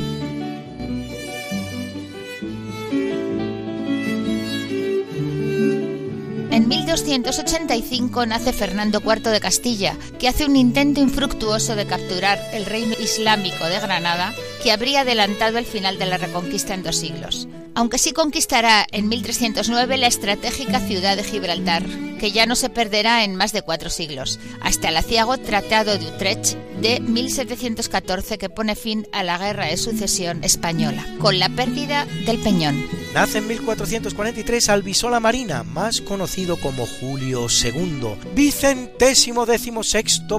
En 6.53 6.69
1285 6.69 8.27
nace 8.27 8.53
Fernando 8.53 9.01
IV 9.05 9.31
de 9.31 9.41
Castilla, 9.41 9.97
que 10.19 10.29
hace 10.29 10.45
un 10.45 10.57
intento 10.57 11.01
infructuoso 11.01 11.75
de 11.75 11.87
capturar 11.87 12.39
el 12.53 12.65
reino 12.65 12.95
islámico 13.01 13.65
de 13.65 13.81
Granada, 13.81 14.33
que 14.63 14.71
habría 14.71 15.01
adelantado 15.01 15.59
el 15.59 15.67
final 15.67 15.99
de 15.99 16.07
la 16.07 16.17
reconquista 16.17 16.75
en 16.75 16.83
dos 16.85 16.97
siglos. 16.97 17.49
Aunque 17.81 17.97
sí 17.97 18.13
conquistará 18.13 18.87
en 18.93 19.09
1309 19.09 19.97
la 19.97 20.07
estratégica 20.07 20.81
ciudad 20.81 21.17
de 21.17 21.25
Gibraltar, 21.25 21.83
que 22.19 22.31
ya 22.31 22.45
no 22.45 22.55
se 22.55 22.69
perderá 22.69 23.25
en 23.25 23.37
más 23.37 23.55
de 23.55 23.63
cuatro 23.63 23.89
siglos, 23.89 24.39
hasta 24.61 24.91
el 24.91 24.99
aciago 24.99 25.39
Tratado 25.39 25.97
de 25.97 26.07
Utrecht 26.07 26.59
de 26.83 27.01
1714 27.01 28.37
que 28.37 28.51
pone 28.51 28.77
fin 28.77 29.09
a 29.13 29.23
la 29.23 29.39
Guerra 29.39 29.65
de 29.65 29.79
Sucesión 29.79 30.45
española, 30.45 31.07
con 31.21 31.39
la 31.39 31.49
pérdida 31.49 32.05
del 32.27 32.39
Peñón. 32.41 33.00
Nace 33.15 33.39
en 33.39 33.49
1443 33.49 34.69
Albisola 34.69 35.19
Marina, 35.19 35.65
más 35.65 36.01
conocido 36.01 36.57
como 36.57 36.87
Julio 36.87 37.47
II, 37.49 38.15
vicentésimo 38.35 39.47
décimo 39.47 39.83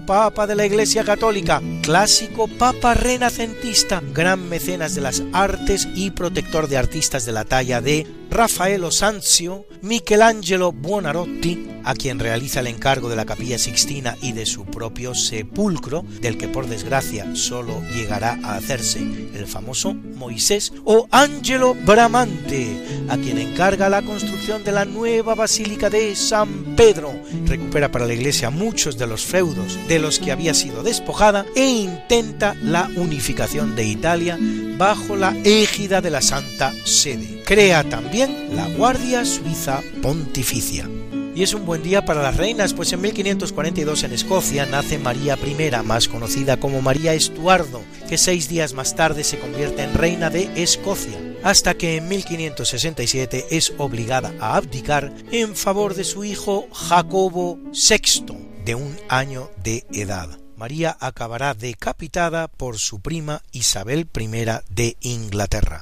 papa 0.05 0.47
de 0.47 0.55
la 0.55 0.65
Iglesia 0.65 1.03
Católica, 1.03 1.61
clásico 1.83 2.47
papa 2.47 2.93
renacentista, 2.93 4.01
gran 4.13 4.47
mecenas 4.47 4.95
de 4.95 5.01
las 5.01 5.21
artes 5.33 5.87
y 5.95 6.11
protector 6.11 6.69
de 6.69 6.77
artistas 6.77 7.25
de 7.25 7.33
la 7.33 7.43
talla 7.43 7.81
de 7.81 8.07
Raffaello 8.31 8.91
Sanzio, 8.91 9.65
Michelangelo 9.81 10.71
Buonarroti, 10.71 11.67
a 11.83 11.93
quien 11.93 12.17
realiza 12.17 12.61
el 12.61 12.67
encargo 12.67 13.09
de 13.09 13.17
la 13.17 13.25
capilla 13.25 13.57
Sixtina 13.57 14.15
y 14.21 14.31
de 14.31 14.45
su 14.45 14.63
propio 14.63 15.13
sepulcro, 15.13 16.05
del 16.21 16.37
que 16.37 16.47
por 16.47 16.67
desgracia 16.67 17.35
solo 17.35 17.81
llegará 17.93 18.39
a 18.41 18.55
hacerse 18.55 18.99
el 18.99 19.47
famoso 19.47 19.93
Moisés, 19.93 20.71
o 20.85 21.09
Angelo 21.11 21.75
Bramante, 21.75 23.05
a 23.09 23.17
quien 23.17 23.37
encarga 23.37 23.89
la 23.89 24.01
construcción 24.01 24.63
de 24.63 24.71
la 24.71 24.85
nueva 24.85 25.35
basílica 25.35 25.89
de 25.89 26.15
San 26.15 26.75
Pedro, 26.77 27.11
recupera 27.45 27.91
para 27.91 28.07
la 28.07 28.13
iglesia 28.13 28.49
muchos 28.49 28.97
de 28.97 29.07
los 29.07 29.25
feudos 29.25 29.77
de 29.89 29.99
los 29.99 30.19
que 30.19 30.31
había 30.31 30.53
sido 30.53 30.83
despojada 30.83 31.45
e 31.53 31.67
intenta 31.67 32.55
la 32.61 32.89
unificación 32.95 33.75
de 33.75 33.83
Italia 33.83 34.39
bajo 34.77 35.15
la 35.15 35.35
égida 35.43 36.01
de 36.01 36.09
la 36.09 36.21
Santa 36.21 36.73
Sede. 36.85 37.43
Crea 37.45 37.83
también 37.83 38.20
la 38.27 38.67
Guardia 38.67 39.25
Suiza 39.25 39.81
Pontificia. 40.01 40.89
Y 41.33 41.43
es 41.43 41.53
un 41.53 41.65
buen 41.65 41.81
día 41.81 42.03
para 42.03 42.21
las 42.21 42.35
reinas, 42.35 42.73
pues 42.73 42.91
en 42.91 43.01
1542 43.01 44.03
en 44.03 44.11
Escocia 44.11 44.65
nace 44.65 44.97
María 44.97 45.37
I, 45.37 45.83
más 45.85 46.07
conocida 46.07 46.59
como 46.59 46.81
María 46.81 47.13
Estuardo, 47.13 47.81
que 48.09 48.17
seis 48.17 48.49
días 48.49 48.73
más 48.73 48.95
tarde 48.95 49.23
se 49.23 49.39
convierte 49.39 49.83
en 49.83 49.93
reina 49.93 50.29
de 50.29 50.61
Escocia, 50.61 51.17
hasta 51.43 51.75
que 51.75 51.97
en 51.97 52.09
1567 52.09 53.45
es 53.51 53.73
obligada 53.77 54.33
a 54.39 54.57
abdicar 54.57 55.13
en 55.31 55.55
favor 55.55 55.95
de 55.95 56.03
su 56.03 56.25
hijo 56.25 56.67
Jacobo 56.73 57.57
VI, 57.71 58.25
de 58.65 58.75
un 58.75 58.97
año 59.07 59.49
de 59.63 59.85
edad. 59.93 60.37
María 60.57 60.95
acabará 60.99 61.53
decapitada 61.53 62.47
por 62.49 62.77
su 62.77 62.99
prima 62.99 63.41
Isabel 63.51 64.07
I 64.13 64.27
de 64.69 64.97
Inglaterra. 64.99 65.81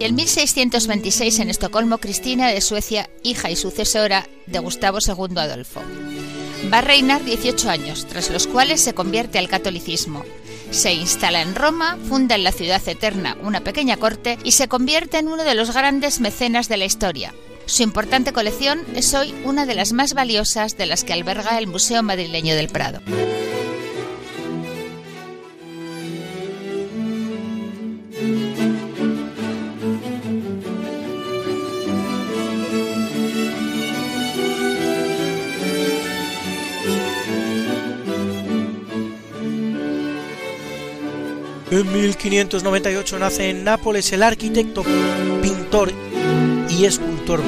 Y 0.00 0.04
en 0.04 0.14
1626 0.14 1.40
en 1.40 1.50
Estocolmo, 1.50 1.98
Cristina 1.98 2.48
de 2.48 2.62
Suecia, 2.62 3.10
hija 3.22 3.50
y 3.50 3.56
sucesora 3.56 4.26
de 4.46 4.58
Gustavo 4.58 4.96
II 5.06 5.36
Adolfo. 5.36 5.82
Va 6.72 6.78
a 6.78 6.80
reinar 6.80 7.22
18 7.22 7.68
años, 7.68 8.06
tras 8.06 8.30
los 8.30 8.46
cuales 8.46 8.80
se 8.80 8.94
convierte 8.94 9.38
al 9.38 9.50
catolicismo. 9.50 10.24
Se 10.70 10.94
instala 10.94 11.42
en 11.42 11.54
Roma, 11.54 11.98
funda 12.08 12.34
en 12.34 12.44
la 12.44 12.52
ciudad 12.52 12.80
eterna 12.88 13.36
una 13.42 13.60
pequeña 13.60 13.98
corte 13.98 14.38
y 14.42 14.52
se 14.52 14.68
convierte 14.68 15.18
en 15.18 15.28
uno 15.28 15.44
de 15.44 15.54
los 15.54 15.70
grandes 15.74 16.18
mecenas 16.20 16.70
de 16.70 16.78
la 16.78 16.86
historia. 16.86 17.34
Su 17.66 17.82
importante 17.82 18.32
colección 18.32 18.82
es 18.94 19.12
hoy 19.12 19.34
una 19.44 19.66
de 19.66 19.74
las 19.74 19.92
más 19.92 20.14
valiosas 20.14 20.78
de 20.78 20.86
las 20.86 21.04
que 21.04 21.12
alberga 21.12 21.58
el 21.58 21.66
Museo 21.66 22.02
Madrileño 22.02 22.56
del 22.56 22.70
Prado. 22.70 23.02
En 41.80 41.90
1598 41.94 43.18
nace 43.18 43.48
en 43.48 43.64
Nápoles 43.64 44.12
el 44.12 44.22
arquitecto, 44.22 44.82
pintor 45.40 45.90
y 46.68 46.84
escultor 46.84 47.40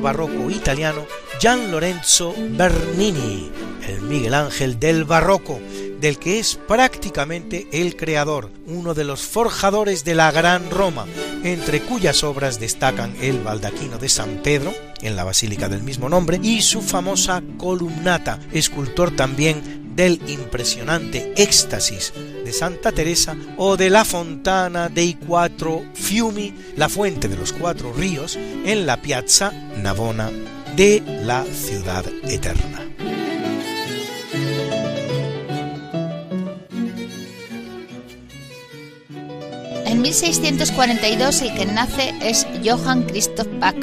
barroco 0.00 0.50
italiano 0.50 1.04
Gian 1.40 1.72
Lorenzo 1.72 2.32
Bernini, 2.50 3.50
el 3.88 4.02
Miguel 4.02 4.34
Ángel 4.34 4.78
del 4.78 5.02
barroco, 5.02 5.58
del 6.00 6.20
que 6.20 6.38
es 6.38 6.60
prácticamente 6.68 7.66
el 7.72 7.96
creador, 7.96 8.50
uno 8.66 8.94
de 8.94 9.02
los 9.02 9.22
forjadores 9.22 10.04
de 10.04 10.14
la 10.14 10.30
Gran 10.30 10.70
Roma, 10.70 11.04
entre 11.42 11.80
cuyas 11.80 12.22
obras 12.22 12.60
destacan 12.60 13.16
el 13.20 13.40
baldaquino 13.40 13.98
de 13.98 14.08
San 14.08 14.42
Pedro, 14.44 14.72
en 15.00 15.16
la 15.16 15.24
basílica 15.24 15.68
del 15.68 15.82
mismo 15.82 16.08
nombre, 16.08 16.38
y 16.40 16.62
su 16.62 16.82
famosa 16.82 17.42
columnata, 17.58 18.38
escultor 18.52 19.10
también 19.16 19.81
del 19.94 20.20
impresionante 20.26 21.32
éxtasis 21.36 22.12
de 22.44 22.52
Santa 22.52 22.92
Teresa 22.92 23.36
o 23.56 23.76
de 23.76 23.90
la 23.90 24.04
fontana 24.04 24.88
dei 24.88 25.14
quattro 25.14 25.84
fiumi, 25.94 26.54
la 26.76 26.88
fuente 26.88 27.28
de 27.28 27.36
los 27.36 27.52
cuatro 27.52 27.92
ríos, 27.92 28.36
en 28.64 28.86
la 28.86 29.00
piazza 29.00 29.52
Navona 29.76 30.30
de 30.76 31.02
la 31.24 31.44
ciudad 31.44 32.04
eterna. 32.24 32.80
En 39.84 40.00
1642 40.00 41.42
el 41.42 41.54
que 41.54 41.66
nace 41.66 42.14
es 42.22 42.46
Johann 42.64 43.02
Christoph 43.02 43.48
Bach, 43.60 43.76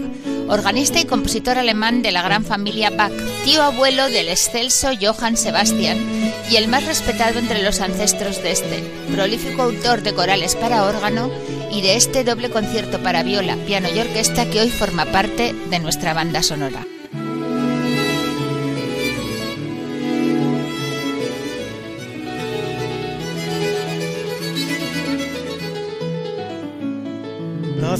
organista 0.50 1.00
y 1.00 1.06
compositor 1.06 1.58
alemán 1.58 2.02
de 2.02 2.12
la 2.12 2.22
gran 2.22 2.44
familia 2.44 2.90
Bach, 2.90 3.14
tío 3.46 3.62
abuelo 3.64 4.10
del 4.10 4.30
excelso 4.30 4.90
Johann 5.00 5.38
Sebastian 5.38 5.98
y 6.50 6.58
el 6.58 6.68
más 6.68 6.86
respetado 6.86 7.40
entre 7.40 7.64
los 7.64 7.80
ancestros 7.80 8.42
de 8.44 8.52
este, 8.52 8.84
prolífico 9.14 9.62
autor 9.62 10.02
de 10.02 10.14
corales 10.14 10.56
para 10.56 10.84
órgano 10.84 11.32
y 11.72 11.82
de 11.82 11.96
este 11.96 12.24
doble 12.24 12.50
concierto 12.50 13.00
para 13.00 13.24
viola, 13.24 13.56
piano 13.68 13.88
y 13.94 14.00
orquesta 14.00 14.50
que 14.50 14.62
hoy 14.62 14.70
forma 14.70 15.06
parte 15.06 15.54
de 15.70 15.80
nuestra 15.80 16.14
banda 16.14 16.42
sonora. 16.42 16.86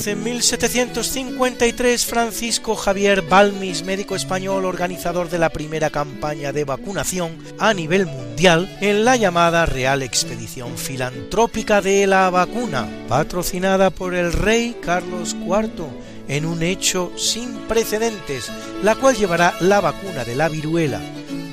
En 0.06 0.24
1753 0.24 2.06
Francisco 2.06 2.76
Javier 2.76 3.22
Balmis, 3.22 3.84
médico 3.84 4.16
español 4.16 4.66
organizador 4.66 5.30
de 5.30 5.40
la 5.40 5.50
primera 5.50 5.90
campaña 5.90 6.54
de 6.54 6.64
vacunación 6.64 7.38
a 7.60 7.74
nivel 7.74 8.06
mundial 8.06 8.76
en 8.82 9.04
la 9.04 9.18
llamada 9.18 9.66
Real 9.66 10.02
Expedición 10.02 10.78
Filantrópica 10.78 11.82
de 11.82 12.08
la 12.08 12.30
Vacuna, 12.30 12.88
patrocinada 13.08 13.90
por 13.90 14.16
el 14.16 14.32
rey 14.32 14.78
Carlos 14.82 15.36
IV 15.36 15.88
en 16.28 16.46
un 16.46 16.64
hecho 16.64 17.12
sin 17.18 17.54
precedentes, 17.68 18.50
la 18.84 18.96
cual 18.96 19.16
llevará 19.16 19.54
la 19.60 19.82
vacuna 19.82 20.24
de 20.24 20.36
la 20.36 20.48
viruela, 20.48 21.02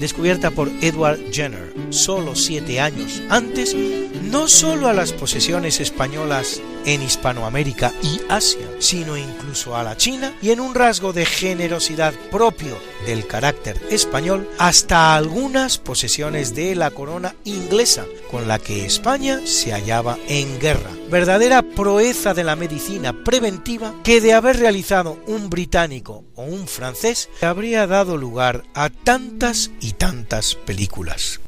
descubierta 0.01 0.51
por 0.51 0.71
Edward 0.81 1.19
Jenner 1.33 1.75
solo 1.91 2.35
siete 2.35 2.81
años 2.81 3.23
antes, 3.29 3.75
no 4.23 4.49
solo 4.49 4.89
a 4.89 4.93
las 4.93 5.13
posesiones 5.13 5.81
españolas 5.81 6.61
en 6.85 7.03
Hispanoamérica 7.03 7.93
y 8.03 8.21
Asia, 8.29 8.67
sino 8.79 9.17
incluso 9.17 9.77
a 9.77 9.83
la 9.83 9.97
China 9.97 10.35
y 10.43 10.51
en 10.51 10.61
un 10.61 10.75
rasgo 10.75 11.13
de 11.13 11.27
generosidad 11.27 12.15
propio 12.31 12.79
del 13.07 13.27
carácter 13.27 13.81
español 13.91 14.49
hasta 14.59 15.15
algunas 15.15 15.79
posesiones 15.79 16.55
de 16.55 16.75
la 16.75 16.91
corona 16.91 17.35
inglesa 17.45 18.05
con 18.31 18.49
la 18.49 18.59
que 18.59 18.85
España 18.85 19.41
se 19.45 19.73
hallaba 19.73 20.19
en 20.29 20.59
guerra. 20.59 20.96
Verdadera 21.11 21.63
proeza 21.63 22.35
de 22.35 22.43
la 22.43 22.57
medicina 22.57 23.13
preventiva 23.25 23.95
que 24.03 24.21
de 24.21 24.33
haber 24.33 24.59
realizado 24.59 25.19
un 25.27 25.49
británico 25.49 26.25
o 26.35 26.43
un 26.43 26.67
francés 26.67 27.31
habría 27.41 27.87
dado 27.87 28.17
lugar 28.17 28.65
a 28.75 28.91
tantas 28.91 29.71
y 29.81 29.93
tantas 29.93 30.57
películas. 30.57 31.41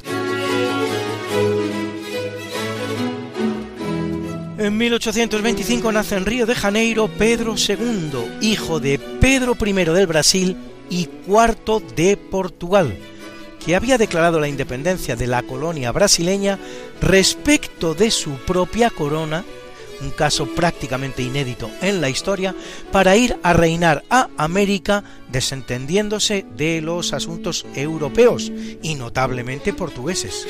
En 4.59 4.77
1825 4.77 5.93
nace 5.93 6.17
en 6.17 6.27
Río 6.27 6.45
de 6.45 6.55
Janeiro 6.55 7.09
Pedro 7.09 7.55
II, 7.57 8.39
hijo 8.41 8.81
de 8.81 8.99
Pedro 8.99 9.57
I 9.61 9.73
del 9.73 10.07
Brasil 10.07 10.57
y 10.91 11.07
cuarto 11.07 11.81
de 11.95 12.17
Portugal, 12.17 12.97
que 13.65 13.77
había 13.77 13.99
declarado 13.99 14.41
la 14.41 14.49
independencia 14.49 15.17
de 15.17 15.27
la 15.27 15.43
colonia 15.43 15.93
brasileña 15.93 16.59
respecto 17.01 17.95
de 17.95 18.11
su 18.11 18.33
propia 18.39 18.91
corona, 18.91 19.45
un 20.01 20.11
caso 20.11 20.47
prácticamente 20.47 21.23
inédito 21.23 21.71
en 21.83 22.01
la 22.01 22.09
historia, 22.09 22.55
para 22.93 23.17
ir 23.17 23.37
a 23.43 23.53
reinar 23.53 24.05
a 24.11 24.29
América 24.37 25.05
desentendiéndose 25.31 26.47
de 26.57 26.81
los 26.81 27.13
asuntos 27.13 27.67
europeos 27.75 28.53
y 28.83 28.95
notablemente 28.95 29.73
portugueses. 29.73 30.47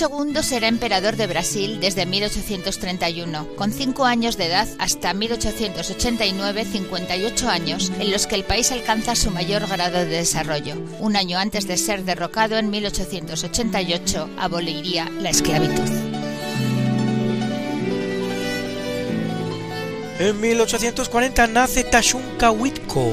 II 0.00 0.42
será 0.42 0.68
emperador 0.68 1.16
de 1.16 1.26
Brasil 1.26 1.78
desde 1.80 2.06
1831, 2.06 3.56
con 3.56 3.72
5 3.72 4.04
años 4.04 4.36
de 4.36 4.46
edad 4.46 4.68
hasta 4.78 5.12
1889, 5.12 6.64
58 6.64 7.48
años, 7.48 7.92
en 7.98 8.10
los 8.10 8.26
que 8.26 8.36
el 8.36 8.44
país 8.44 8.72
alcanza 8.72 9.14
su 9.14 9.30
mayor 9.30 9.66
grado 9.68 9.98
de 9.98 10.06
desarrollo. 10.06 10.74
Un 11.00 11.16
año 11.16 11.38
antes 11.38 11.66
de 11.66 11.76
ser 11.76 12.04
derrocado 12.04 12.58
en 12.58 12.70
1888, 12.70 14.30
aboliría 14.38 15.08
la 15.20 15.30
esclavitud. 15.30 15.90
En 20.18 20.40
1840 20.40 21.46
nace 21.48 21.84
Tashunka 21.84 22.50
Witko, 22.50 23.12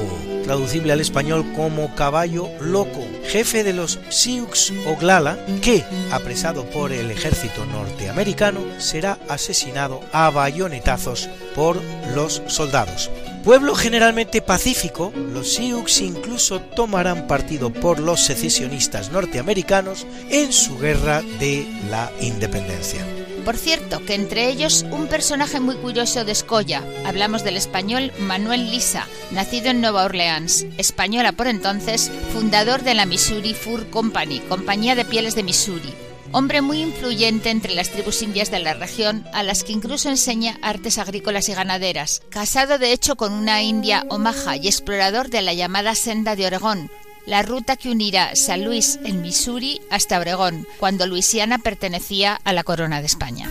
traducible 0.50 0.92
al 0.92 1.00
español 1.00 1.46
como 1.54 1.94
caballo 1.94 2.48
loco, 2.60 3.06
jefe 3.22 3.62
de 3.62 3.72
los 3.72 4.00
Sioux 4.08 4.72
Oglala, 4.84 5.38
que, 5.62 5.84
apresado 6.10 6.64
por 6.64 6.90
el 6.90 7.12
ejército 7.12 7.64
norteamericano, 7.66 8.58
será 8.78 9.16
asesinado 9.28 10.00
a 10.12 10.28
bayonetazos 10.30 11.28
por 11.54 11.80
los 12.16 12.42
soldados. 12.48 13.12
Pueblo 13.44 13.76
generalmente 13.76 14.42
pacífico, 14.42 15.12
los 15.14 15.52
Sioux 15.54 16.00
incluso 16.00 16.58
tomarán 16.60 17.28
partido 17.28 17.72
por 17.72 18.00
los 18.00 18.18
secesionistas 18.18 19.12
norteamericanos 19.12 20.04
en 20.30 20.52
su 20.52 20.80
guerra 20.80 21.22
de 21.38 21.64
la 21.88 22.10
independencia. 22.20 23.06
Por 23.44 23.56
cierto, 23.56 24.04
que 24.04 24.14
entre 24.14 24.48
ellos 24.48 24.84
un 24.90 25.06
personaje 25.06 25.60
muy 25.60 25.74
curioso 25.76 26.24
de 26.24 26.32
Escoya. 26.32 26.84
Hablamos 27.04 27.42
del 27.42 27.56
español 27.56 28.12
Manuel 28.20 28.70
Lisa, 28.70 29.06
nacido 29.30 29.70
en 29.70 29.80
Nueva 29.80 30.04
Orleans, 30.04 30.66
española 30.78 31.32
por 31.32 31.48
entonces, 31.48 32.12
fundador 32.32 32.82
de 32.82 32.94
la 32.94 33.06
Missouri 33.06 33.54
Fur 33.54 33.88
Company, 33.90 34.40
compañía 34.40 34.94
de 34.94 35.04
pieles 35.04 35.34
de 35.34 35.42
Missouri. 35.42 35.92
Hombre 36.32 36.60
muy 36.60 36.80
influyente 36.80 37.50
entre 37.50 37.74
las 37.74 37.90
tribus 37.90 38.22
indias 38.22 38.52
de 38.52 38.60
la 38.60 38.74
región, 38.74 39.24
a 39.32 39.42
las 39.42 39.64
que 39.64 39.72
incluso 39.72 40.08
enseña 40.08 40.58
artes 40.62 40.98
agrícolas 40.98 41.48
y 41.48 41.54
ganaderas. 41.54 42.22
Casado 42.30 42.78
de 42.78 42.92
hecho 42.92 43.16
con 43.16 43.32
una 43.32 43.62
india 43.62 44.04
Omaha 44.10 44.56
y 44.56 44.68
explorador 44.68 45.28
de 45.28 45.42
la 45.42 45.54
llamada 45.54 45.96
Senda 45.96 46.36
de 46.36 46.46
Oregón, 46.46 46.90
la 47.30 47.42
ruta 47.42 47.76
que 47.76 47.90
unirá 47.90 48.34
San 48.34 48.64
Luis 48.64 48.98
en 49.04 49.22
Missouri 49.22 49.80
hasta 49.88 50.18
Obregón, 50.18 50.66
cuando 50.80 51.06
Luisiana 51.06 51.58
pertenecía 51.58 52.40
a 52.42 52.52
la 52.52 52.64
corona 52.64 52.98
de 52.98 53.06
España. 53.06 53.48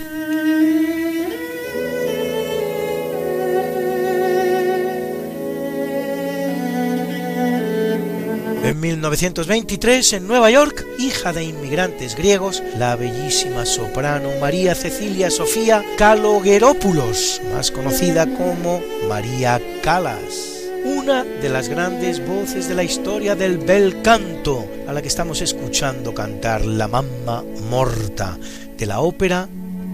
En 8.62 8.78
1923, 8.78 10.12
en 10.12 10.26
Nueva 10.26 10.50
York, 10.50 10.84
hija 10.98 11.32
de 11.32 11.44
inmigrantes 11.44 12.16
griegos, 12.16 12.62
la 12.76 12.96
bellísima 12.96 13.64
soprano 13.64 14.28
María 14.42 14.74
Cecilia 14.74 15.30
Sofía 15.30 15.82
Kalogeropoulos, 15.96 17.40
más 17.54 17.70
conocida 17.70 18.26
como 18.26 18.82
María 19.08 19.58
Calas 19.82 20.59
una 20.84 21.24
de 21.24 21.48
las 21.48 21.68
grandes 21.68 22.26
voces 22.26 22.68
de 22.68 22.74
la 22.74 22.82
historia 22.82 23.34
del 23.34 23.58
bel 23.58 24.02
canto, 24.02 24.66
a 24.86 24.92
la 24.92 25.02
que 25.02 25.08
estamos 25.08 25.40
escuchando 25.40 26.14
cantar 26.14 26.64
la 26.64 26.88
mamma 26.88 27.44
morta 27.68 28.38
de 28.76 28.86
la 28.86 29.00
ópera 29.00 29.48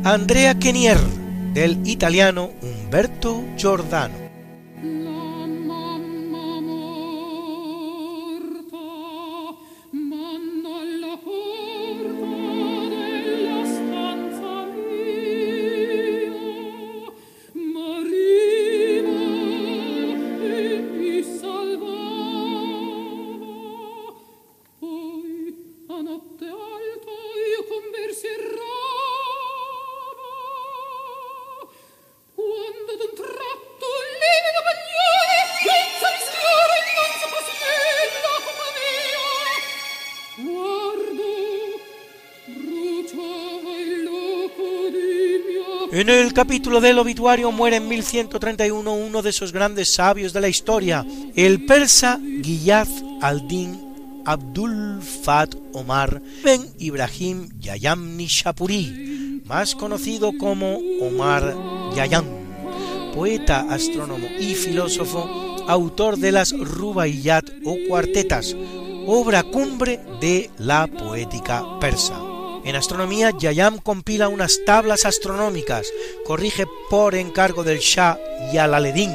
Andrea 0.05 0.59
Chenier 0.59 0.99
del 1.55 1.79
italiano 1.87 2.51
Umberto 2.63 3.43
Giordano. 3.57 4.26
Capítulo 46.37 46.83
del 46.83 46.99
obituario 46.99 47.51
muere 47.51 47.77
en 47.77 47.89
1131 47.89 48.93
uno 48.93 49.23
de 49.23 49.31
esos 49.31 49.53
grandes 49.53 49.95
sabios 49.95 50.35
de 50.35 50.43
la 50.43 50.49
historia, 50.49 51.03
el 51.35 51.65
persa 51.65 52.21
Giyaz 52.43 52.91
al-Din 53.23 54.23
Abdul 54.27 55.01
Fat 55.01 55.55
Omar 55.73 56.21
Ben 56.45 56.75
Ibrahim 56.79 57.49
Yayam 57.59 58.19
Nishapuri, 58.19 59.41
más 59.47 59.75
conocido 59.75 60.37
como 60.37 60.79
Omar 61.01 61.57
Yayam, 61.95 62.27
poeta, 63.15 63.65
astrónomo 63.71 64.27
y 64.39 64.55
filósofo, 64.57 65.65
autor 65.67 66.19
de 66.19 66.33
las 66.33 66.53
Rubaiyat 66.53 67.47
o 67.65 67.79
cuartetas, 67.89 68.55
obra 69.07 69.43
cumbre 69.43 70.01
de 70.21 70.51
la 70.59 70.87
poética 70.87 71.65
persa. 71.81 72.26
En 72.67 72.75
astronomía, 72.75 73.31
Yayam 73.31 73.79
compila 73.79 74.27
unas 74.27 74.65
tablas 74.67 75.07
astronómicas, 75.07 75.87
corrige 76.25 76.67
por 76.91 77.15
encargo 77.15 77.63
del 77.63 77.79
Shah 77.79 78.19
Yalaledin 78.53 79.13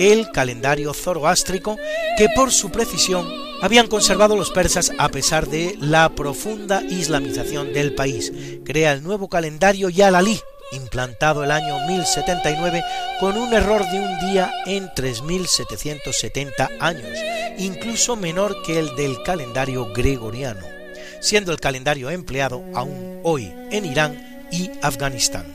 el 0.00 0.28
calendario 0.32 0.92
zoroástrico 0.92 1.76
que 2.16 2.28
por 2.34 2.50
su 2.50 2.70
precisión 2.70 3.24
habían 3.62 3.86
conservado 3.86 4.34
los 4.34 4.50
persas 4.50 4.90
a 4.98 5.10
pesar 5.10 5.46
de 5.46 5.76
la 5.80 6.08
profunda 6.08 6.82
islamización 6.82 7.72
del 7.72 7.94
país. 7.94 8.32
Crea 8.64 8.94
el 8.94 9.04
nuevo 9.04 9.28
calendario 9.28 9.90
Yalalí, 9.90 10.40
implantado 10.72 11.44
el 11.44 11.52
año 11.52 11.78
1079 11.86 12.82
con 13.20 13.36
un 13.36 13.54
error 13.54 13.88
de 13.92 14.00
un 14.00 14.18
día 14.28 14.50
en 14.66 14.92
3770 14.92 16.68
años, 16.80 17.16
incluso 17.58 18.16
menor 18.16 18.60
que 18.62 18.80
el 18.80 18.96
del 18.96 19.22
calendario 19.22 19.92
gregoriano 19.92 20.77
siendo 21.20 21.52
el 21.52 21.60
calendario 21.60 22.10
empleado 22.10 22.64
aún 22.74 23.20
hoy 23.22 23.52
en 23.70 23.84
Irán 23.84 24.46
y 24.50 24.70
Afganistán. 24.82 25.46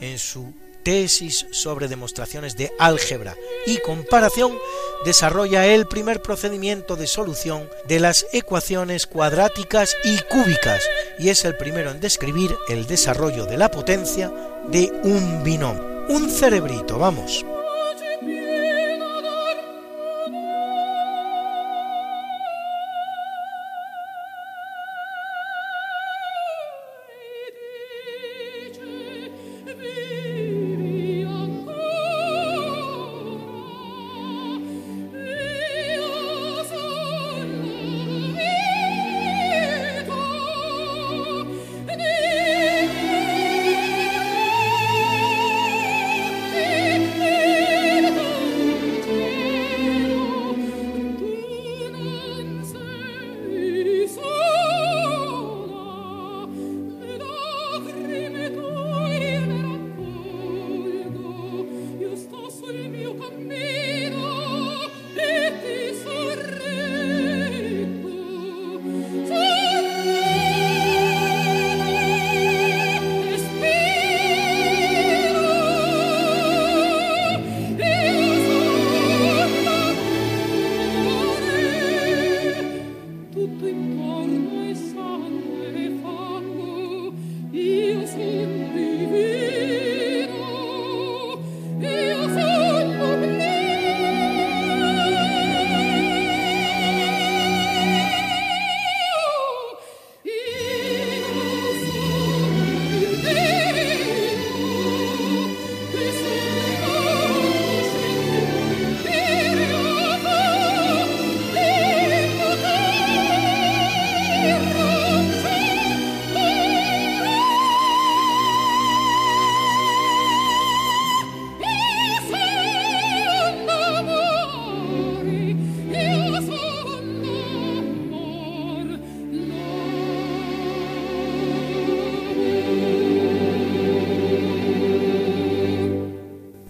En 0.00 0.18
su 0.18 0.52
tesis 0.82 1.46
sobre 1.50 1.88
demostraciones 1.88 2.56
de 2.56 2.72
álgebra 2.78 3.36
y 3.66 3.78
comparación, 3.78 4.56
desarrolla 5.04 5.66
el 5.66 5.86
primer 5.86 6.22
procedimiento 6.22 6.96
de 6.96 7.06
solución 7.06 7.68
de 7.86 8.00
las 8.00 8.26
ecuaciones 8.32 9.06
cuadráticas 9.06 9.96
y 10.04 10.18
cúbicas 10.30 10.82
y 11.18 11.28
es 11.28 11.44
el 11.44 11.56
primero 11.56 11.90
en 11.90 12.00
describir 12.00 12.56
el 12.68 12.86
desarrollo 12.86 13.46
de 13.46 13.58
la 13.58 13.70
potencia 13.70 14.32
de 14.68 14.90
un 15.04 15.44
binomio. 15.44 16.06
Un 16.08 16.30
cerebrito, 16.30 16.98
vamos. 16.98 17.44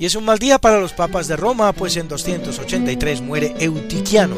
Y 0.00 0.06
es 0.06 0.14
un 0.14 0.24
mal 0.24 0.38
día 0.38 0.58
para 0.58 0.80
los 0.80 0.94
papas 0.94 1.28
de 1.28 1.36
Roma, 1.36 1.74
pues 1.74 1.98
en 1.98 2.08
283 2.08 3.20
muere 3.20 3.54
Eutiquiano, 3.58 4.34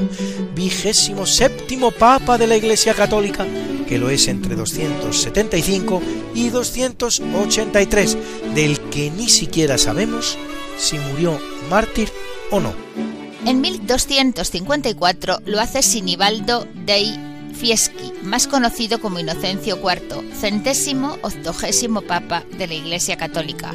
vigésimo 0.56 1.24
séptimo 1.24 1.92
papa 1.92 2.36
de 2.36 2.48
la 2.48 2.56
Iglesia 2.56 2.94
Católica, 2.94 3.46
que 3.86 3.96
lo 3.96 4.10
es 4.10 4.26
entre 4.26 4.56
275 4.56 6.02
y 6.34 6.48
283, 6.48 8.18
del 8.56 8.80
que 8.90 9.12
ni 9.12 9.28
siquiera 9.28 9.78
sabemos 9.78 10.36
si 10.78 10.98
murió 10.98 11.38
mártir 11.70 12.10
o 12.50 12.58
no. 12.58 12.74
En 13.46 13.60
1254 13.60 15.42
lo 15.46 15.60
hace 15.60 15.82
Sinibaldo 15.84 16.66
dei 16.84 17.16
Fieschi, 17.54 18.12
más 18.24 18.48
conocido 18.48 19.00
como 19.00 19.20
Inocencio 19.20 19.76
IV, 19.76 20.34
centésimo 20.34 21.18
octogésimo 21.22 22.02
papa 22.02 22.42
de 22.58 22.66
la 22.66 22.74
Iglesia 22.74 23.16
Católica, 23.16 23.72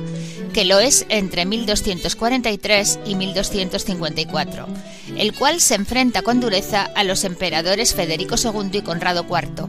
que 0.58 0.66
lo 0.66 0.80
es 0.80 1.06
entre 1.10 1.46
1243 1.46 3.02
y 3.06 3.14
1254, 3.14 4.68
el 5.16 5.36
cual 5.36 5.62
se 5.62 5.76
enfrenta 5.76 6.24
con 6.24 6.40
dureza 6.40 6.90
a 6.96 7.04
los 7.04 7.26
emperadores 7.26 7.94
Federico 7.94 8.38
II 8.44 8.80
y 8.80 8.82
Conrado 8.82 9.24
IV. 9.30 9.68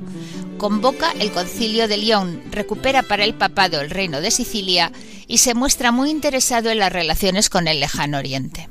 Convoca 0.57 1.13
el 1.21 1.31
concilio 1.31 1.89
de 1.89 1.99
León, 1.99 2.43
recupera 2.51 3.03
para 3.03 3.25
el 3.25 3.35
papado 3.35 3.83
el 3.83 3.91
reino 3.91 4.23
de 4.23 4.31
Sicilia 4.31 4.91
y 5.27 5.37
se 5.37 5.53
muestra 5.53 5.93
muy 5.93 6.09
interesado 6.09 6.71
en 6.71 6.79
las 6.79 6.91
relaciones 6.91 7.51
con 7.51 7.69
el 7.69 7.81
lejano 7.81 8.17
oriente. 8.17 8.71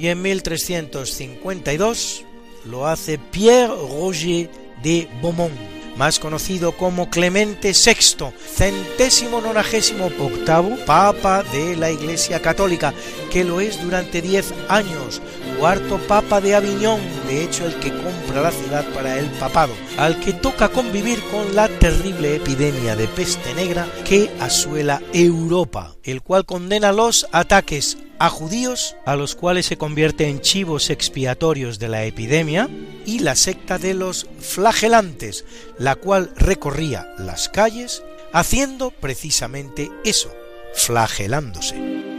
Y 0.00 0.08
en 0.08 0.22
1352 0.22 2.24
lo 2.64 2.86
hace 2.86 3.18
Pierre 3.18 3.68
Roger 3.68 4.50
de 4.82 5.06
Beaumont, 5.20 5.52
más 5.98 6.18
conocido 6.18 6.72
como 6.72 7.10
Clemente 7.10 7.72
VI, 7.72 8.32
centésimo 8.54 9.42
nonagésimo 9.42 10.06
octavo 10.18 10.74
Papa 10.86 11.42
de 11.42 11.76
la 11.76 11.90
Iglesia 11.90 12.40
Católica, 12.40 12.94
que 13.30 13.44
lo 13.44 13.60
es 13.60 13.82
durante 13.82 14.22
diez 14.22 14.54
años, 14.68 15.20
cuarto 15.58 15.98
Papa 16.08 16.40
de 16.40 16.54
Aviñón, 16.54 17.00
de 17.28 17.44
hecho 17.44 17.66
el 17.66 17.74
que 17.74 17.90
compra 17.90 18.40
la 18.40 18.52
ciudad 18.52 18.86
para 18.94 19.18
el 19.18 19.26
papado, 19.32 19.74
al 19.98 20.18
que 20.20 20.32
toca 20.32 20.70
convivir 20.70 21.20
con 21.30 21.54
la 21.54 21.68
terrible 21.68 22.36
epidemia 22.36 22.96
de 22.96 23.06
peste 23.06 23.52
negra 23.52 23.86
que 24.06 24.30
asuela 24.40 25.02
Europa, 25.12 25.94
el 26.04 26.22
cual 26.22 26.46
condena 26.46 26.90
los 26.90 27.26
ataques 27.32 27.98
a 28.20 28.28
judíos, 28.28 28.96
a 29.06 29.16
los 29.16 29.34
cuales 29.34 29.66
se 29.66 29.78
convierte 29.78 30.28
en 30.28 30.40
chivos 30.40 30.90
expiatorios 30.90 31.78
de 31.78 31.88
la 31.88 32.04
epidemia, 32.04 32.68
y 33.06 33.20
la 33.20 33.34
secta 33.34 33.78
de 33.78 33.94
los 33.94 34.26
flagelantes, 34.38 35.46
la 35.78 35.96
cual 35.96 36.30
recorría 36.36 37.08
las 37.18 37.48
calles 37.48 38.02
haciendo 38.32 38.90
precisamente 38.90 39.90
eso, 40.04 40.32
flagelándose. 40.74 42.09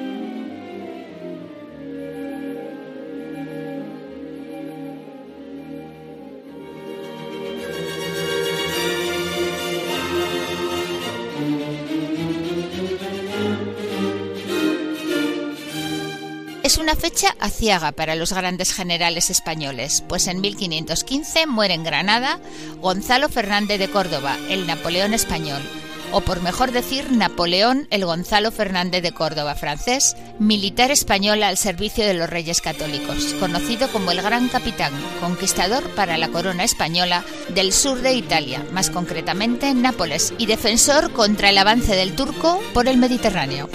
Fecha 17.02 17.36
aciaga 17.40 17.94
para 17.94 18.14
los 18.14 18.32
grandes 18.32 18.76
generales 18.76 19.32
españoles, 19.32 20.04
pues 20.08 20.28
en 20.28 20.40
1515 20.40 21.48
muere 21.48 21.74
en 21.74 21.84
Granada 21.84 22.40
Gonzalo 22.80 23.28
Fernández 23.28 23.80
de 23.80 23.90
Córdoba, 23.90 24.38
el 24.50 24.68
Napoleón 24.68 25.16
español, 25.16 25.64
o 26.12 26.22
por 26.22 26.44
mejor 26.44 26.72
decir 26.72 27.12
Napoleón 27.12 27.88
el 27.90 28.06
Gonzalo 28.06 28.52
Fernández 28.52 29.02
de 29.02 29.14
Córdoba 29.14 29.56
francés, 29.56 30.16
militar 30.38 30.92
español 30.92 31.42
al 31.42 31.58
servicio 31.58 32.06
de 32.06 32.14
los 32.14 32.30
reyes 32.30 32.62
católicos, 32.62 33.34
conocido 33.40 33.88
como 33.92 34.12
el 34.12 34.22
Gran 34.22 34.48
Capitán, 34.48 34.94
conquistador 35.20 35.90
para 35.96 36.20
la 36.20 36.30
corona 36.30 36.64
española 36.64 37.24
del 37.56 37.74
sur 37.74 38.00
de 38.02 38.14
Italia, 38.14 38.64
más 38.74 38.92
concretamente 38.92 39.70
en 39.70 39.82
Nápoles, 39.82 40.36
y 40.38 40.46
defensor 40.46 41.12
contra 41.14 41.50
el 41.50 41.58
avance 41.58 41.96
del 41.96 42.16
turco 42.16 42.62
por 42.76 42.88
el 42.88 42.98
Mediterráneo. 42.98 43.70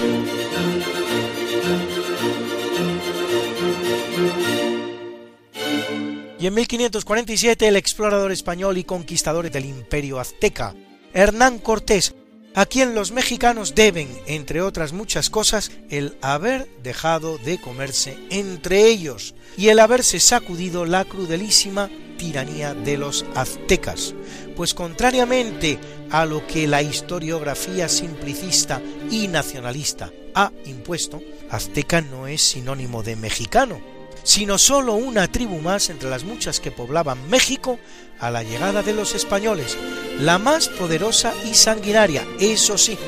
Y 6.39 6.47
en 6.47 6.55
1547 6.55 7.69
el 7.69 7.77
explorador 7.77 8.31
español 8.31 8.77
y 8.79 8.85
conquistador 8.85 9.51
del 9.51 9.65
imperio 9.65 10.21
azteca, 10.21 10.75
Hernán 11.15 11.59
Cortés, 11.59 12.15
a 12.55 12.65
quien 12.65 12.95
los 12.95 13.13
mexicanos 13.13 13.75
deben, 13.75 14.09
entre 14.27 14.63
otras 14.63 14.93
muchas 14.93 15.29
cosas, 15.29 15.71
el 15.91 16.17
haber 16.23 16.69
dejado 16.83 17.37
de 17.39 17.59
comerse 17.59 18.19
entre 18.31 18.87
ellos 18.87 19.35
y 19.59 19.69
el 19.69 19.79
haberse 19.79 20.21
sacudido 20.21 20.87
la 20.87 21.05
crudelísima 21.05 21.91
tiranía 22.17 22.73
de 22.73 22.97
los 22.97 23.27
aztecas, 23.35 24.15
pues 24.57 24.73
contrariamente 24.73 25.79
a 26.11 26.25
lo 26.25 26.47
que 26.47 26.67
la 26.67 26.83
historiografía 26.83 27.89
simplicista 27.91 28.81
y 29.11 29.29
nacionalista 29.29 30.11
ha 30.35 30.51
impuesto, 30.65 31.21
azteca 31.51 32.01
no 32.01 32.27
es 32.27 32.41
sinónimo 32.41 33.03
de 33.03 33.17
mexicano, 33.17 33.81
sino 34.27 34.59
sólo 34.59 34.95
una 34.95 35.29
tribu 35.29 35.61
más 35.61 35.89
entre 35.89 36.11
las 36.11 36.25
muchas 36.25 36.59
que 36.59 36.73
poblaban 36.73 37.31
México 37.31 37.79
a 38.19 38.29
la 38.29 38.43
llegada 38.43 38.83
de 38.83 38.93
los 38.93 39.15
españoles, 39.15 39.79
la 40.19 40.39
más 40.39 40.69
poderosa 40.69 41.33
y 41.49 41.55
sanguinaria, 41.55 42.27
eso 42.41 42.77
sí, 42.77 42.99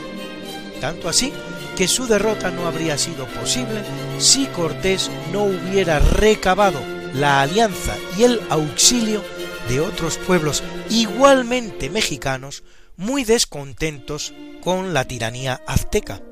tanto 0.80 1.08
así 1.08 1.32
que 1.76 1.88
su 1.88 2.06
derrota 2.06 2.52
no 2.52 2.68
habría 2.68 2.96
sido 2.96 3.26
posible 3.26 3.82
si 4.18 4.46
Cortés 4.46 5.10
no 5.32 5.42
hubiera 5.42 5.98
recabado 5.98 6.80
la 7.12 7.42
alianza 7.42 7.96
y 8.16 8.22
el 8.22 8.40
auxilio 8.48 9.24
de 9.68 9.80
otros 9.80 10.18
pueblos 10.18 10.62
igualmente 10.88 11.90
mexicanos 11.90 12.62
muy 12.96 13.24
descontentos 13.24 14.32
con 14.62 14.94
la 14.94 15.04
tiranía 15.04 15.60
azteca 15.66 16.22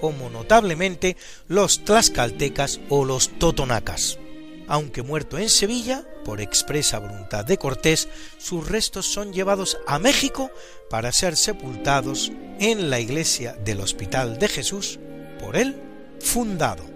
como 0.00 0.30
notablemente 0.30 1.16
los 1.48 1.84
tlaxcaltecas 1.84 2.80
o 2.88 3.04
los 3.04 3.38
totonacas. 3.38 4.18
Aunque 4.68 5.02
muerto 5.02 5.38
en 5.38 5.48
Sevilla, 5.48 6.04
por 6.24 6.40
expresa 6.40 6.98
voluntad 6.98 7.44
de 7.44 7.56
Cortés, 7.56 8.08
sus 8.38 8.68
restos 8.68 9.06
son 9.06 9.32
llevados 9.32 9.78
a 9.86 9.98
México 9.98 10.50
para 10.90 11.12
ser 11.12 11.36
sepultados 11.36 12.32
en 12.58 12.90
la 12.90 12.98
iglesia 12.98 13.52
del 13.64 13.80
Hospital 13.80 14.38
de 14.38 14.48
Jesús, 14.48 14.98
por 15.38 15.56
él 15.56 15.80
fundado. 16.18 16.95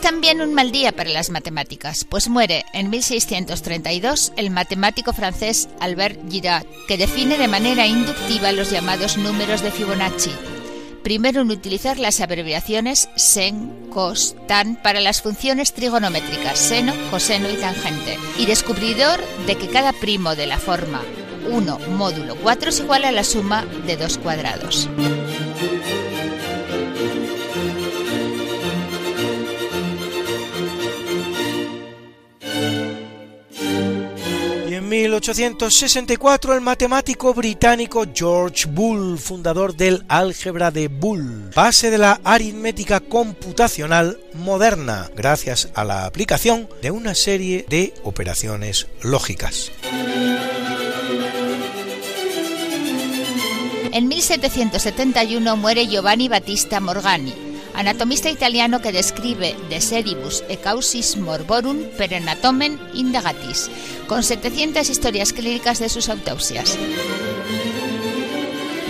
También 0.00 0.40
un 0.40 0.54
mal 0.54 0.72
día 0.72 0.92
para 0.92 1.10
las 1.10 1.30
matemáticas, 1.30 2.04
pues 2.04 2.28
muere 2.28 2.64
en 2.72 2.88
1632 2.88 4.32
el 4.36 4.50
matemático 4.50 5.12
francés 5.12 5.68
Albert 5.80 6.18
Girard, 6.30 6.66
que 6.88 6.96
define 6.96 7.36
de 7.36 7.48
manera 7.48 7.86
inductiva 7.86 8.52
los 8.52 8.70
llamados 8.70 9.18
números 9.18 9.60
de 9.60 9.70
Fibonacci. 9.70 10.30
Primero 11.02 11.42
en 11.42 11.50
utilizar 11.50 11.98
las 11.98 12.20
abreviaciones 12.20 13.08
sen, 13.16 13.88
cos, 13.90 14.36
tan 14.46 14.76
para 14.76 15.00
las 15.00 15.20
funciones 15.20 15.72
trigonométricas 15.72 16.58
seno, 16.58 16.94
coseno 17.10 17.50
y 17.50 17.56
tangente, 17.56 18.18
y 18.38 18.46
descubridor 18.46 19.20
de 19.46 19.56
que 19.56 19.68
cada 19.68 19.92
primo 19.92 20.36
de 20.36 20.46
la 20.46 20.58
forma 20.58 21.02
1 21.50 21.78
módulo 21.90 22.36
4 22.36 22.70
es 22.70 22.80
igual 22.80 23.04
a 23.04 23.12
la 23.12 23.24
suma 23.24 23.64
de 23.86 23.96
dos 23.96 24.16
cuadrados. 24.18 24.88
1864 35.12 36.54
el 36.54 36.62
matemático 36.62 37.34
británico 37.34 38.06
George 38.14 38.66
Boole, 38.66 39.18
fundador 39.18 39.76
del 39.76 40.04
álgebra 40.08 40.70
de 40.70 40.88
Boole, 40.88 41.50
base 41.54 41.90
de 41.90 41.98
la 41.98 42.18
aritmética 42.24 43.00
computacional 43.00 44.18
moderna, 44.32 45.10
gracias 45.14 45.68
a 45.74 45.84
la 45.84 46.06
aplicación 46.06 46.66
de 46.80 46.92
una 46.92 47.14
serie 47.14 47.66
de 47.68 47.92
operaciones 48.04 48.86
lógicas. 49.02 49.70
En 53.92 54.08
1771 54.08 55.56
muere 55.58 55.88
Giovanni 55.88 56.28
Battista 56.28 56.80
Morgani, 56.80 57.51
anatomista 57.74 58.30
italiano 58.30 58.80
que 58.80 58.92
describe 58.92 59.56
De 59.68 59.80
seribus 59.80 60.44
e 60.48 60.58
causis 60.58 61.16
morborum 61.16 61.84
per 61.96 62.14
anatomen 62.14 62.78
indagatis, 62.94 63.70
con 64.06 64.22
700 64.22 64.88
historias 64.88 65.32
clínicas 65.32 65.78
de 65.78 65.88
sus 65.88 66.08
autopsias. 66.08 66.78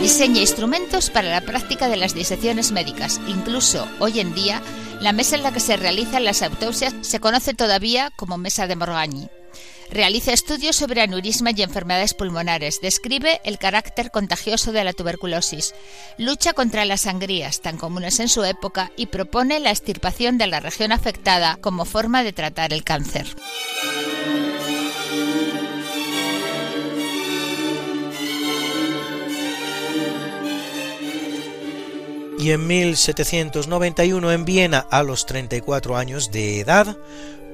Diseña 0.00 0.40
instrumentos 0.40 1.10
para 1.10 1.30
la 1.30 1.42
práctica 1.42 1.88
de 1.88 1.96
las 1.96 2.14
disecciones 2.14 2.72
médicas. 2.72 3.20
Incluso 3.28 3.86
hoy 4.00 4.18
en 4.18 4.34
día, 4.34 4.60
la 5.00 5.12
mesa 5.12 5.36
en 5.36 5.44
la 5.44 5.52
que 5.52 5.60
se 5.60 5.76
realizan 5.76 6.24
las 6.24 6.42
autopsias 6.42 6.94
se 7.02 7.20
conoce 7.20 7.54
todavía 7.54 8.10
como 8.16 8.36
mesa 8.36 8.66
de 8.66 8.74
Morgagni. 8.74 9.28
Realiza 9.92 10.32
estudios 10.32 10.76
sobre 10.76 11.02
aneurisma 11.02 11.50
y 11.54 11.60
enfermedades 11.60 12.14
pulmonares. 12.14 12.80
Describe 12.80 13.42
el 13.44 13.58
carácter 13.58 14.10
contagioso 14.10 14.72
de 14.72 14.84
la 14.84 14.94
tuberculosis. 14.94 15.74
Lucha 16.16 16.54
contra 16.54 16.86
las 16.86 17.02
sangrías, 17.02 17.60
tan 17.60 17.76
comunes 17.76 18.18
en 18.18 18.30
su 18.30 18.42
época, 18.42 18.90
y 18.96 19.06
propone 19.06 19.60
la 19.60 19.70
extirpación 19.70 20.38
de 20.38 20.46
la 20.46 20.60
región 20.60 20.92
afectada 20.92 21.58
como 21.60 21.84
forma 21.84 22.24
de 22.24 22.32
tratar 22.32 22.72
el 22.72 22.84
cáncer. 22.84 23.26
y 32.38 32.50
en 32.50 32.66
1791 32.66 34.32
en 34.32 34.44
Viena 34.44 34.84
a 34.90 35.04
los 35.04 35.26
34 35.26 35.96
años 35.96 36.32
de 36.32 36.58
edad 36.58 36.96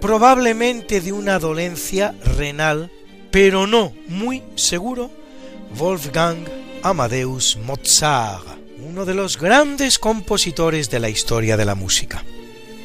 probablemente 0.01 1.01
de 1.01 1.13
una 1.13 1.39
dolencia 1.39 2.15
renal, 2.25 2.91
pero 3.31 3.67
no 3.67 3.93
muy 4.07 4.43
seguro, 4.55 5.11
Wolfgang 5.77 6.45
Amadeus 6.83 7.57
Mozart, 7.57 8.47
uno 8.79 9.05
de 9.05 9.15
los 9.15 9.39
grandes 9.39 9.99
compositores 9.99 10.91
de 10.91 11.01
la 11.01 11.09
historia 11.09 11.57
de 11.57 11.65
la 11.65 11.75
música. 11.75 12.25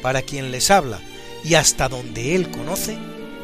Para 0.02 0.22
quien 0.22 0.50
les 0.50 0.70
habla 0.70 1.00
y 1.44 1.54
hasta 1.54 1.88
donde 1.88 2.34
él 2.34 2.50
conoce, 2.50 2.96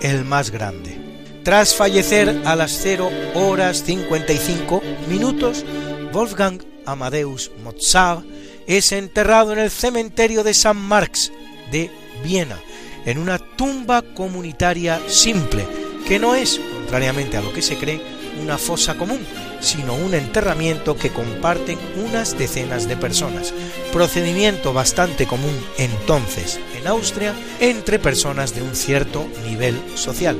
el 0.03 0.25
más 0.25 0.51
grande. 0.51 0.99
Tras 1.43 1.75
fallecer 1.75 2.43
a 2.45 2.57
las 2.57 2.73
0 2.83 3.11
horas 3.35 3.83
55 3.85 4.83
minutos, 5.09 5.64
Wolfgang 6.12 6.62
Amadeus 6.87 7.51
Mozart 7.62 8.25
es 8.66 8.93
enterrado 8.93 9.53
en 9.53 9.59
el 9.59 9.71
cementerio 9.71 10.45
de 10.45 10.55
San 10.55 10.77
Marx 10.77 11.33
de 11.71 11.91
Viena, 12.23 12.59
en 13.05 13.19
una 13.19 13.39
tumba 13.39 14.03
comunitaria 14.03 15.01
simple, 15.07 15.67
que 16.07 16.19
no 16.19 16.35
es, 16.35 16.61
contrariamente 16.75 17.37
a 17.37 17.41
lo 17.41 17.53
que 17.53 17.63
se 17.63 17.77
cree, 17.77 18.01
una 18.41 18.59
fosa 18.59 18.97
común, 18.97 19.21
sino 19.61 19.95
un 19.95 20.15
enterramiento 20.15 20.97
que 20.97 21.11
comparten 21.11 21.79
unas 22.05 22.39
decenas 22.39 22.89
de 22.89 22.97
personas, 22.97 23.53
procedimiento 23.93 24.73
bastante 24.73 25.27
común 25.27 25.57
entonces 25.79 26.59
en 26.79 26.87
Austria 26.87 27.35
entre 27.61 27.99
personas 27.99 28.55
de 28.55 28.63
un 28.63 28.75
cierto 28.75 29.27
nivel 29.45 29.77
social, 29.95 30.39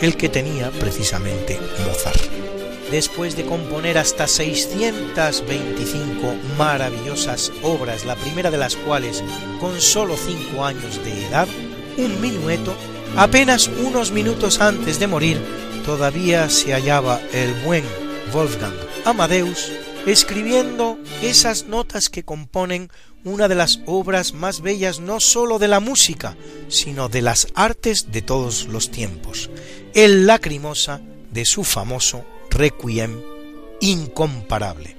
el 0.00 0.16
que 0.16 0.28
tenía 0.28 0.70
precisamente 0.70 1.58
Mozart. 1.86 2.20
Después 2.90 3.36
de 3.36 3.44
componer 3.44 3.98
hasta 3.98 4.28
625 4.28 6.34
maravillosas 6.56 7.52
obras, 7.62 8.04
la 8.04 8.14
primera 8.14 8.52
de 8.52 8.58
las 8.58 8.76
cuales 8.76 9.24
con 9.60 9.80
solo 9.80 10.16
5 10.16 10.64
años 10.64 11.04
de 11.04 11.26
edad, 11.26 11.48
un 11.96 12.20
minueto, 12.20 12.74
apenas 13.16 13.68
unos 13.68 14.10
minutos 14.12 14.60
antes 14.60 14.98
de 14.98 15.06
morir, 15.06 15.40
todavía 15.84 16.48
se 16.50 16.72
hallaba 16.72 17.20
el 17.32 17.54
buen 17.64 17.84
Wolfgang 18.32 18.74
Amadeus 19.04 19.70
escribiendo 20.06 20.98
esas 21.20 21.66
notas 21.66 22.08
que 22.08 22.24
componen 22.24 22.90
una 23.24 23.48
de 23.48 23.56
las 23.56 23.80
obras 23.86 24.34
más 24.34 24.60
bellas 24.60 25.00
no 25.00 25.18
sólo 25.18 25.58
de 25.58 25.66
la 25.66 25.80
música, 25.80 26.36
sino 26.68 27.08
de 27.08 27.22
las 27.22 27.48
artes 27.54 28.12
de 28.12 28.22
todos 28.22 28.66
los 28.66 28.90
tiempos, 28.90 29.50
el 29.94 30.26
lacrimosa 30.26 31.00
de 31.32 31.44
su 31.44 31.64
famoso 31.64 32.24
Requiem 32.50 33.20
incomparable. 33.80 34.96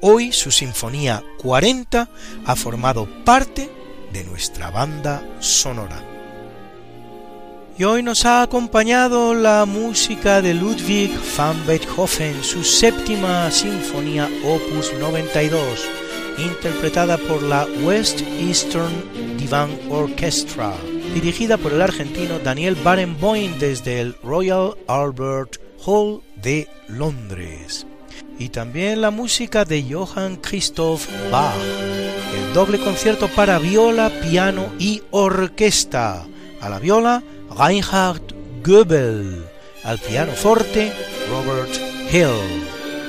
Hoy 0.00 0.32
su 0.32 0.50
Sinfonía 0.50 1.24
40 1.38 2.10
ha 2.44 2.56
formado 2.56 3.08
parte 3.24 3.70
de 4.12 4.24
nuestra 4.24 4.70
banda 4.70 5.22
sonora. 5.40 6.17
Y 7.78 7.84
hoy 7.84 8.02
nos 8.02 8.24
ha 8.24 8.42
acompañado 8.42 9.34
la 9.34 9.64
música 9.64 10.42
de 10.42 10.52
Ludwig 10.52 11.12
van 11.36 11.64
Beethoven, 11.64 12.42
su 12.42 12.64
séptima 12.64 13.48
sinfonía 13.52 14.28
opus 14.44 14.92
92, 14.98 15.62
interpretada 16.38 17.16
por 17.16 17.40
la 17.40 17.68
West 17.84 18.20
Eastern 18.40 18.92
Divan 19.38 19.70
Orchestra, 19.90 20.72
dirigida 21.14 21.56
por 21.56 21.72
el 21.72 21.80
argentino 21.80 22.40
Daniel 22.40 22.74
Barenboim 22.74 23.60
desde 23.60 24.00
el 24.00 24.16
Royal 24.24 24.74
Albert 24.88 25.58
Hall 25.86 26.20
de 26.34 26.66
Londres. 26.88 27.86
Y 28.40 28.48
también 28.48 29.00
la 29.00 29.12
música 29.12 29.64
de 29.64 29.84
Johann 29.88 30.38
Christoph 30.38 31.06
Bach, 31.30 31.54
el 32.34 32.52
doble 32.54 32.80
concierto 32.80 33.28
para 33.28 33.60
viola, 33.60 34.10
piano 34.20 34.66
y 34.80 35.00
orquesta. 35.12 36.26
A 36.60 36.68
la 36.68 36.80
viola, 36.80 37.22
Reinhard 37.58 38.22
Goebel, 38.62 39.44
al 39.82 39.98
piano 39.98 40.30
forte 40.30 40.92
Robert 41.28 41.68
Hill. 42.12 42.30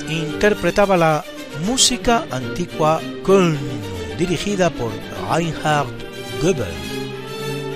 Interpretaba 0.08 0.96
la 0.96 1.24
música 1.64 2.26
antigua 2.32 3.00
Köln, 3.24 3.60
dirigida 4.18 4.68
por 4.70 4.90
Reinhard 5.30 5.94
Goebel. 6.42 6.66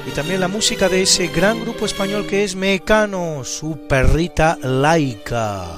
Y 0.04 0.10
también 0.16 0.40
la 0.40 0.48
música 0.48 0.88
de 0.88 1.02
ese 1.02 1.28
gran 1.28 1.60
grupo 1.60 1.86
español 1.86 2.26
que 2.26 2.42
es 2.42 2.56
Mecano, 2.56 3.44
su 3.44 3.86
perrita 3.86 4.58
laica. 4.60 5.68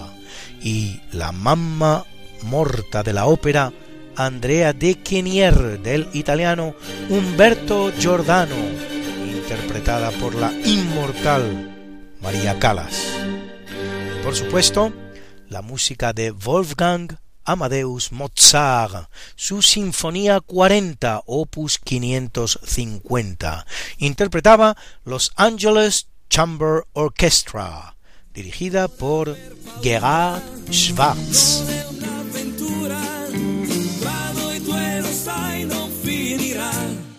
Y 0.62 1.02
la 1.12 1.30
mamma 1.30 2.06
morta 2.44 3.02
de 3.02 3.12
la 3.12 3.26
ópera 3.26 3.70
Andrea 4.16 4.72
de 4.72 5.02
Chenier 5.02 5.78
del 5.82 6.08
italiano 6.14 6.74
Umberto 7.10 7.92
Giordano 7.98 8.56
por 9.86 10.34
la 10.34 10.52
inmortal 10.64 12.16
María 12.20 12.58
Calas. 12.58 13.06
Y 14.18 14.24
por 14.24 14.34
supuesto, 14.34 14.92
la 15.48 15.62
música 15.62 16.12
de 16.12 16.32
Wolfgang 16.32 17.16
Amadeus 17.44 18.10
Mozart, 18.10 19.08
su 19.36 19.62
Sinfonía 19.62 20.40
40, 20.40 21.22
opus 21.26 21.78
550. 21.78 23.64
Interpretaba 23.98 24.76
Los 25.04 25.30
Angeles 25.36 26.08
Chamber 26.28 26.82
Orchestra, 26.92 27.96
dirigida 28.34 28.88
por 28.88 29.36
Gerhard 29.82 30.42
Schwarz. 30.68 31.62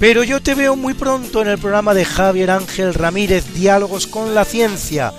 Pero 0.00 0.24
yo 0.24 0.40
te 0.40 0.54
veo 0.54 0.76
muy 0.76 0.94
pronto 0.94 1.42
en 1.42 1.48
el 1.48 1.58
programa 1.58 1.92
de 1.92 2.06
Javier 2.06 2.50
Ángel 2.50 2.94
Ramírez 2.94 3.52
Diálogos 3.52 4.06
con 4.06 4.34
la 4.34 4.46
Ciencia, 4.46 5.12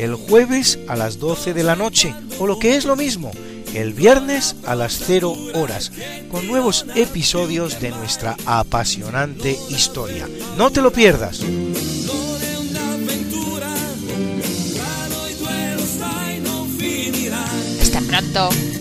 el 0.00 0.16
jueves 0.16 0.80
a 0.88 0.96
las 0.96 1.20
12 1.20 1.54
de 1.54 1.62
la 1.62 1.76
noche, 1.76 2.12
o 2.40 2.48
lo 2.48 2.58
que 2.58 2.74
es 2.76 2.84
lo 2.84 2.96
mismo, 2.96 3.30
el 3.74 3.94
viernes 3.94 4.56
a 4.66 4.74
las 4.74 5.00
0 5.06 5.36
horas, 5.54 5.92
con 6.32 6.48
nuevos 6.48 6.84
episodios 6.96 7.80
de 7.80 7.90
nuestra 7.92 8.36
apasionante 8.44 9.56
historia. 9.70 10.28
No 10.58 10.70
te 10.70 10.82
lo 10.82 10.92
pierdas. 10.92 11.40
Non 18.04 18.22
è 18.22 18.73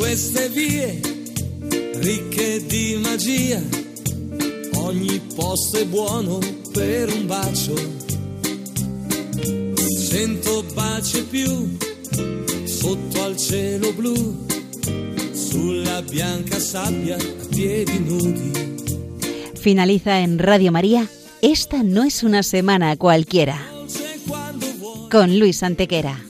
queste 0.00 0.48
vie 0.48 0.98
ricche 1.96 2.64
di 2.64 2.98
magia, 3.02 3.60
ogni 4.76 5.20
posto 5.36 5.76
è 5.76 5.84
buono 5.84 6.38
per 6.72 7.12
un 7.12 7.26
bacio. 7.26 7.74
Cento 10.08 10.64
baci 10.72 11.22
più 11.24 11.76
sotto 12.64 13.22
al 13.22 13.36
cielo 13.36 13.92
blu, 13.92 14.46
sulla 15.34 16.00
bianca 16.00 16.58
sabbia 16.58 17.16
a 17.16 17.46
piedi 17.50 17.98
nudi. 17.98 18.52
Finaliza 19.54 20.18
en 20.20 20.38
Radio 20.38 20.72
María. 20.72 21.06
Esta 21.42 21.82
no 21.82 22.04
es 22.04 22.22
una 22.22 22.42
semana 22.42 22.96
cualquiera. 22.96 23.58
Con 25.10 25.38
Luis 25.38 25.62
Antequera. 25.62 26.29